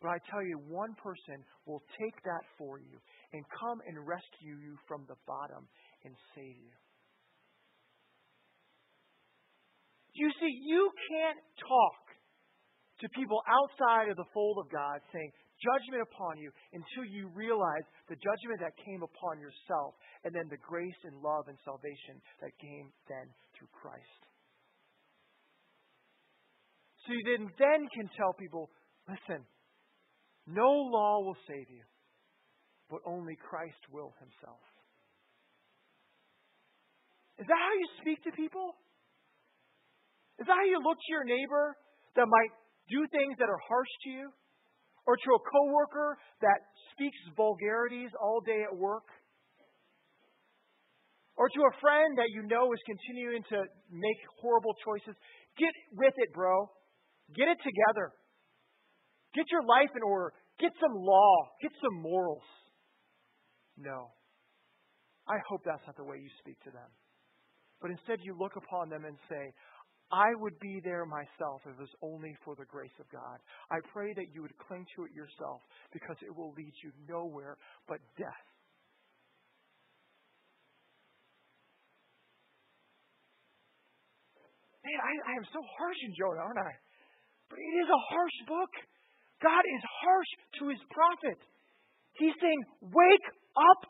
But 0.00 0.16
I 0.16 0.18
tell 0.32 0.42
you, 0.42 0.56
one 0.64 0.96
person 0.96 1.44
will 1.66 1.84
take 2.00 2.16
that 2.24 2.44
for 2.56 2.80
you 2.80 2.96
and 3.32 3.44
come 3.52 3.84
and 3.84 4.00
rescue 4.00 4.56
you 4.56 4.76
from 4.88 5.04
the 5.08 5.20
bottom 5.28 5.68
and 6.04 6.14
save 6.34 6.56
you. 6.56 6.74
You 10.16 10.28
see, 10.40 10.52
you 10.64 10.90
can't 11.12 11.40
talk 11.60 12.02
to 13.00 13.08
people 13.16 13.40
outside 13.44 14.08
of 14.08 14.16
the 14.16 14.28
fold 14.32 14.58
of 14.60 14.72
God 14.72 15.00
saying, 15.12 15.30
judgment 15.60 16.00
upon 16.08 16.40
you 16.40 16.50
until 16.72 17.04
you 17.04 17.28
realize 17.36 17.84
the 18.08 18.16
judgment 18.16 18.60
that 18.64 18.72
came 18.80 19.04
upon 19.04 19.36
yourself 19.40 19.94
and 20.24 20.32
then 20.32 20.48
the 20.48 20.60
grace 20.60 21.00
and 21.04 21.16
love 21.20 21.48
and 21.48 21.56
salvation 21.64 22.16
that 22.40 22.52
came 22.56 22.88
then 23.08 23.28
through 23.56 23.68
Christ. 23.72 24.20
So 27.04 27.12
you 27.12 27.22
then, 27.24 27.48
then 27.56 27.80
can 27.92 28.08
tell 28.16 28.32
people, 28.36 28.68
listen, 29.08 29.44
no 30.50 30.70
law 30.70 31.22
will 31.22 31.38
save 31.46 31.70
you, 31.70 31.86
but 32.90 33.00
only 33.06 33.36
Christ 33.38 33.78
will 33.92 34.12
himself. 34.18 34.60
Is 37.38 37.46
that 37.46 37.56
how 37.56 37.74
you 37.78 37.88
speak 38.02 38.20
to 38.28 38.32
people? 38.36 38.76
Is 40.38 40.46
that 40.46 40.56
how 40.56 40.68
you 40.68 40.76
look 40.82 40.98
to 40.98 41.10
your 41.12 41.24
neighbor 41.24 41.76
that 42.16 42.26
might 42.28 42.52
do 42.88 43.00
things 43.08 43.38
that 43.38 43.48
are 43.48 43.62
harsh 43.68 43.92
to 44.04 44.10
you? 44.10 44.26
Or 45.06 45.16
to 45.16 45.30
a 45.32 45.40
coworker 45.40 46.18
that 46.44 46.60
speaks 46.92 47.16
vulgarities 47.36 48.10
all 48.20 48.40
day 48.44 48.60
at 48.62 48.76
work? 48.76 49.08
Or 51.36 51.48
to 51.48 51.60
a 51.64 51.72
friend 51.80 52.18
that 52.20 52.28
you 52.28 52.44
know 52.44 52.68
is 52.72 52.80
continuing 52.84 53.42
to 53.48 53.64
make 53.88 54.20
horrible 54.42 54.76
choices? 54.84 55.16
Get 55.56 55.72
with 55.96 56.12
it, 56.16 56.32
bro. 56.34 56.68
Get 57.32 57.48
it 57.48 57.56
together. 57.64 58.12
Get 59.32 59.46
your 59.50 59.64
life 59.64 59.90
in 59.96 60.02
order. 60.02 60.34
Get 60.60 60.72
some 60.80 60.94
law. 60.94 61.48
Get 61.62 61.72
some 61.82 62.02
morals. 62.02 62.44
No. 63.78 64.12
I 65.26 65.38
hope 65.48 65.62
that's 65.64 65.82
not 65.86 65.96
the 65.96 66.04
way 66.04 66.18
you 66.20 66.28
speak 66.40 66.60
to 66.64 66.70
them. 66.70 66.90
But 67.80 67.90
instead, 67.90 68.18
you 68.20 68.36
look 68.36 68.56
upon 68.56 68.90
them 68.90 69.04
and 69.06 69.16
say, 69.28 69.54
I 70.12 70.34
would 70.42 70.58
be 70.58 70.82
there 70.84 71.06
myself 71.06 71.62
if 71.64 71.78
it 71.78 71.80
was 71.80 71.96
only 72.02 72.36
for 72.44 72.54
the 72.56 72.66
grace 72.66 72.92
of 72.98 73.08
God. 73.08 73.38
I 73.70 73.78
pray 73.94 74.12
that 74.14 74.34
you 74.34 74.42
would 74.42 74.52
cling 74.66 74.84
to 74.96 75.06
it 75.06 75.14
yourself 75.14 75.62
because 75.94 76.16
it 76.20 76.34
will 76.34 76.52
lead 76.58 76.74
you 76.82 76.90
nowhere 77.08 77.56
but 77.86 78.02
death. 78.18 78.44
Man, 84.82 84.98
I, 84.98 85.12
I 85.30 85.34
am 85.38 85.46
so 85.54 85.62
harsh 85.78 86.00
in 86.02 86.12
Jonah, 86.18 86.42
aren't 86.42 86.58
I? 86.58 86.72
But 87.48 87.58
it 87.62 87.74
is 87.78 87.88
a 87.88 88.02
harsh 88.10 88.38
book. 88.50 88.72
God 89.42 89.64
is 89.64 89.82
harsh 90.04 90.30
to 90.60 90.68
his 90.68 90.78
prophet. 90.90 91.38
He's 92.14 92.34
saying, 92.40 92.62
Wake 92.82 93.28
up, 93.56 93.80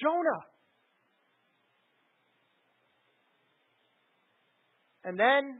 Jonah. 0.00 0.42
And 5.04 5.18
then 5.18 5.58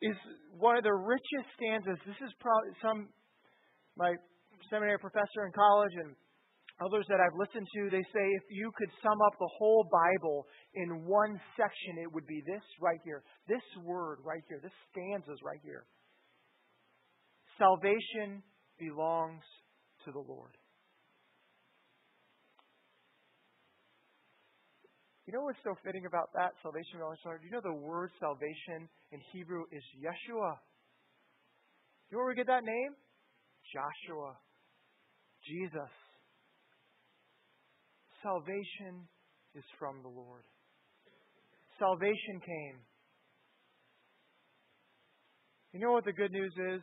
is 0.00 0.16
one 0.56 0.76
of 0.76 0.84
the 0.84 0.94
richest 0.94 1.44
stanzas. 1.60 2.00
This 2.06 2.16
is 2.24 2.32
probably 2.40 2.72
some 2.80 3.08
my 3.96 4.16
seminary 4.70 4.98
professor 4.98 5.44
in 5.44 5.52
college 5.52 5.92
and 6.00 6.16
others 6.80 7.04
that 7.08 7.20
I've 7.20 7.36
listened 7.36 7.68
to, 7.68 7.90
they 7.92 8.04
say 8.08 8.24
if 8.40 8.46
you 8.48 8.72
could 8.76 8.88
sum 9.04 9.18
up 9.28 9.36
the 9.38 9.52
whole 9.58 9.84
Bible 9.92 10.46
in 10.74 11.04
one 11.04 11.36
section, 11.56 12.00
it 12.00 12.08
would 12.12 12.26
be 12.26 12.40
this 12.46 12.64
right 12.80 13.00
here. 13.04 13.22
This 13.48 13.64
word 13.84 14.18
right 14.24 14.42
here. 14.48 14.60
This 14.62 14.72
stanzas 14.88 15.38
right 15.44 15.60
here. 15.62 15.84
Salvation 17.60 18.42
belongs 18.78 19.44
to 20.06 20.12
the 20.12 20.18
Lord. 20.18 20.56
You 25.26 25.34
know 25.34 25.44
what's 25.44 25.58
so 25.62 25.74
fitting 25.84 26.06
about 26.06 26.30
that? 26.34 26.56
Salvation 26.62 26.98
belongs 26.98 27.18
to 27.18 27.22
the 27.22 27.28
Lord. 27.28 27.42
You 27.44 27.50
know 27.52 27.60
the 27.62 27.76
word 27.86 28.10
salvation 28.18 28.88
in 29.12 29.20
Hebrew 29.32 29.64
is 29.70 29.84
Yeshua. 30.00 30.56
You 32.08 32.16
know 32.16 32.24
where 32.24 32.28
we 32.28 32.34
get 32.34 32.46
that 32.46 32.64
name? 32.64 32.96
Joshua. 33.70 34.34
Jesus. 35.46 35.92
Salvation 38.22 39.06
is 39.54 39.64
from 39.78 40.02
the 40.02 40.08
Lord. 40.08 40.42
Salvation 41.78 42.40
came. 42.40 42.78
You 45.72 45.80
know 45.80 45.92
what 45.92 46.04
the 46.06 46.12
good 46.12 46.32
news 46.32 46.52
is? 46.74 46.82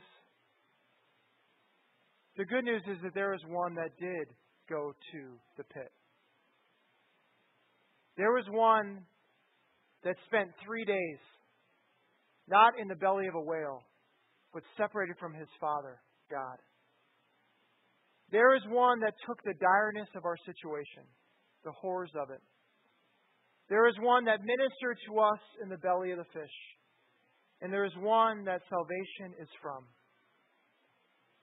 The 2.38 2.46
good 2.46 2.66
news 2.66 2.84
is 2.88 2.98
that 3.02 3.16
there 3.16 3.34
is 3.34 3.42
one 3.48 3.74
that 3.76 3.98
did 4.00 4.28
go 4.70 4.94
to 5.12 5.22
the 5.58 5.64
pit. 5.64 5.92
There 8.16 8.32
was 8.32 8.46
one 8.50 9.02
that 10.04 10.16
spent 10.28 10.50
three 10.64 10.86
days 10.86 11.18
not 12.48 12.74
in 12.80 12.88
the 12.88 12.96
belly 12.96 13.28
of 13.28 13.36
a 13.36 13.42
whale, 13.42 13.84
but 14.54 14.64
separated 14.78 15.16
from 15.20 15.34
his 15.34 15.48
Father, 15.60 16.00
God. 16.30 16.58
There 18.32 18.56
is 18.56 18.62
one 18.70 19.00
that 19.00 19.14
took 19.26 19.42
the 19.44 19.54
direness 19.54 20.10
of 20.16 20.26
our 20.26 20.38
situation, 20.46 21.04
the 21.64 21.72
horrors 21.72 22.12
of 22.22 22.30
it. 22.30 22.42
There 23.70 23.88
is 23.88 23.96
one 24.00 24.26
that 24.26 24.40
ministered 24.42 24.98
to 25.08 25.20
us 25.20 25.40
in 25.64 25.70
the 25.70 25.78
belly 25.78 26.12
of 26.12 26.18
the 26.20 26.32
fish. 26.34 26.58
And 27.62 27.74
there 27.74 27.86
is 27.86 27.92
one 27.98 28.46
that 28.46 28.62
salvation 28.70 29.34
is 29.42 29.50
from. 29.62 29.84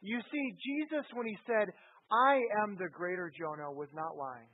You 0.04 0.20
see, 0.28 0.46
Jesus, 0.60 1.08
when 1.16 1.24
he 1.26 1.36
said, 1.48 1.72
I 2.12 2.36
am 2.60 2.76
the 2.76 2.92
greater 2.92 3.32
Jonah, 3.32 3.72
was 3.72 3.88
not 3.96 4.20
lying 4.20 4.52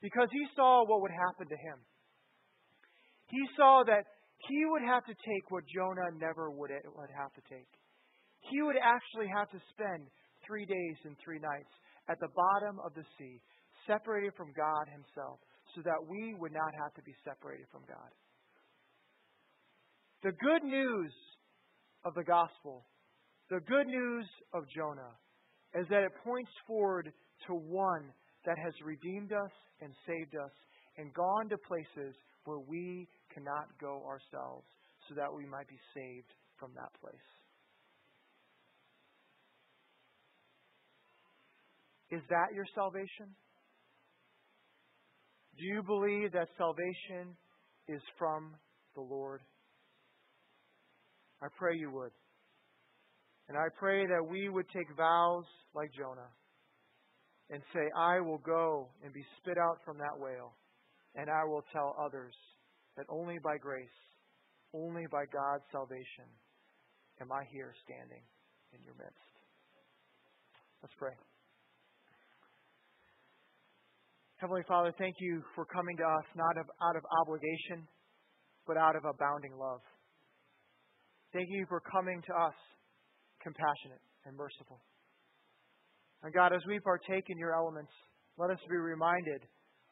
because 0.00 0.32
he 0.32 0.44
saw 0.56 0.82
what 0.88 1.04
would 1.04 1.12
happen 1.12 1.46
to 1.46 1.60
him. 1.60 1.78
He 3.28 3.44
saw 3.56 3.84
that 3.86 4.08
he 4.48 4.64
would 4.66 4.82
have 4.82 5.04
to 5.06 5.14
take 5.14 5.44
what 5.52 5.62
Jonah 5.68 6.10
never 6.16 6.50
would, 6.50 6.72
would 6.72 7.14
have 7.14 7.32
to 7.36 7.42
take. 7.52 7.68
He 8.50 8.60
would 8.64 8.80
actually 8.80 9.30
have 9.30 9.52
to 9.52 9.60
spend 9.70 10.08
three 10.42 10.66
days 10.66 10.96
and 11.04 11.14
three 11.22 11.38
nights 11.38 11.70
at 12.10 12.18
the 12.18 12.32
bottom 12.34 12.82
of 12.82 12.96
the 12.98 13.06
sea, 13.16 13.38
separated 13.86 14.34
from 14.34 14.50
God 14.56 14.90
Himself, 14.90 15.38
so 15.76 15.80
that 15.86 16.02
we 16.08 16.34
would 16.34 16.52
not 16.52 16.74
have 16.82 16.92
to 16.98 17.02
be 17.06 17.14
separated 17.22 17.70
from 17.70 17.86
God. 17.86 18.10
The 20.26 20.34
good 20.34 20.64
news 20.66 21.14
of 22.04 22.14
the 22.14 22.24
gospel, 22.26 22.84
the 23.52 23.60
good 23.60 23.86
news 23.86 24.24
of 24.54 24.64
Jonah, 24.74 25.12
is 25.74 25.86
that 25.90 26.02
it 26.02 26.12
points 26.24 26.50
forward 26.66 27.12
to 27.46 27.52
one 27.52 28.08
that 28.46 28.56
has 28.56 28.72
redeemed 28.82 29.30
us 29.30 29.50
and 29.82 29.92
saved 30.06 30.34
us 30.34 30.50
and 30.96 31.12
gone 31.12 31.50
to 31.50 31.58
places 31.68 32.16
where 32.46 32.60
we 32.60 33.06
cannot 33.34 33.68
go 33.78 34.02
ourselves 34.06 34.64
so 35.06 35.14
that 35.14 35.28
we 35.30 35.44
might 35.44 35.68
be 35.68 35.78
saved 35.94 36.32
from 36.58 36.70
that 36.76 36.88
place. 36.98 37.14
Is 42.10 42.22
that 42.30 42.54
your 42.54 42.66
salvation? 42.74 43.36
Do 45.58 45.64
you 45.64 45.82
believe 45.82 46.32
that 46.32 46.48
salvation 46.56 47.36
is 47.86 48.00
from 48.18 48.54
the 48.94 49.02
Lord? 49.02 49.42
I 51.42 51.48
pray 51.58 51.76
you 51.76 51.90
would. 51.90 52.12
And 53.48 53.56
I 53.56 53.66
pray 53.78 54.06
that 54.06 54.24
we 54.24 54.48
would 54.48 54.66
take 54.74 54.86
vows 54.96 55.44
like 55.74 55.90
Jonah 55.92 56.30
and 57.50 57.62
say, 57.74 57.90
I 57.96 58.20
will 58.20 58.38
go 58.38 58.88
and 59.04 59.12
be 59.12 59.24
spit 59.38 59.58
out 59.58 59.78
from 59.84 59.98
that 59.98 60.18
whale, 60.18 60.54
and 61.14 61.28
I 61.28 61.44
will 61.44 61.64
tell 61.72 61.94
others 62.00 62.34
that 62.96 63.06
only 63.08 63.38
by 63.42 63.58
grace, 63.58 63.98
only 64.74 65.04
by 65.10 65.24
God's 65.26 65.64
salvation, 65.70 66.28
am 67.20 67.30
I 67.30 67.44
here 67.52 67.74
standing 67.84 68.24
in 68.72 68.80
your 68.84 68.94
midst. 68.94 69.32
Let's 70.82 70.94
pray. 70.98 71.12
Heavenly 74.36 74.64
Father, 74.66 74.92
thank 74.98 75.16
you 75.20 75.42
for 75.54 75.64
coming 75.66 75.96
to 75.98 76.02
us 76.02 76.24
not 76.34 76.56
out 76.56 76.96
of 76.96 77.04
obligation, 77.20 77.86
but 78.66 78.76
out 78.76 78.96
of 78.96 79.04
abounding 79.04 79.52
love. 79.56 79.80
Thank 81.32 81.48
you 81.50 81.64
for 81.68 81.80
coming 81.80 82.20
to 82.26 82.34
us 82.34 82.54
compassionate 83.42 84.00
and 84.24 84.36
merciful. 84.36 84.80
And 86.22 86.32
God, 86.32 86.54
as 86.54 86.62
we 86.66 86.78
partake 86.80 87.26
in 87.28 87.36
your 87.38 87.54
elements, 87.54 87.90
let 88.38 88.50
us 88.50 88.58
be 88.70 88.76
reminded 88.76 89.42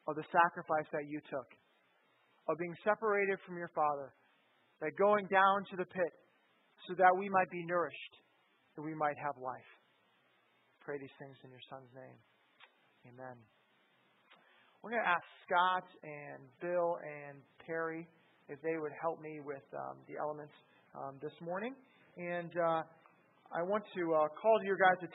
of 0.06 0.14
the 0.16 0.24
sacrifice 0.30 0.86
that 0.92 1.06
you 1.10 1.20
took, 1.28 1.46
of 2.48 2.56
being 2.58 2.74
separated 2.84 3.38
from 3.46 3.58
your 3.58 3.70
Father, 3.74 4.14
that 4.80 4.96
going 4.96 5.26
down 5.26 5.66
to 5.70 5.76
the 5.76 5.84
pit 5.84 6.12
so 6.88 6.94
that 6.94 7.12
we 7.18 7.28
might 7.28 7.50
be 7.50 7.66
nourished, 7.66 8.14
that 8.76 8.82
we 8.82 8.94
might 8.94 9.18
have 9.18 9.36
life. 9.36 9.70
Pray 10.80 10.98
these 10.98 11.12
things 11.18 11.36
in 11.44 11.50
your 11.50 11.60
Son's 11.68 11.90
name. 11.94 12.18
Amen. 13.12 13.36
We're 14.82 14.90
going 14.96 15.04
to 15.04 15.08
ask 15.12 15.26
Scott 15.44 15.84
and 16.02 16.40
Bill 16.62 16.96
and 17.04 17.36
Terry 17.66 18.08
if 18.48 18.62
they 18.62 18.78
would 18.78 18.92
help 19.00 19.20
me 19.20 19.40
with 19.44 19.62
um, 19.76 20.00
the 20.08 20.16
elements 20.16 20.54
um, 20.96 21.20
this 21.20 21.36
morning. 21.44 21.74
And 22.16 22.50
uh, 22.56 22.82
I 23.52 23.62
want 23.62 23.82
to 23.96 24.14
uh, 24.14 24.28
call 24.40 24.60
to 24.60 24.64
your 24.64 24.78
guys' 24.78 25.02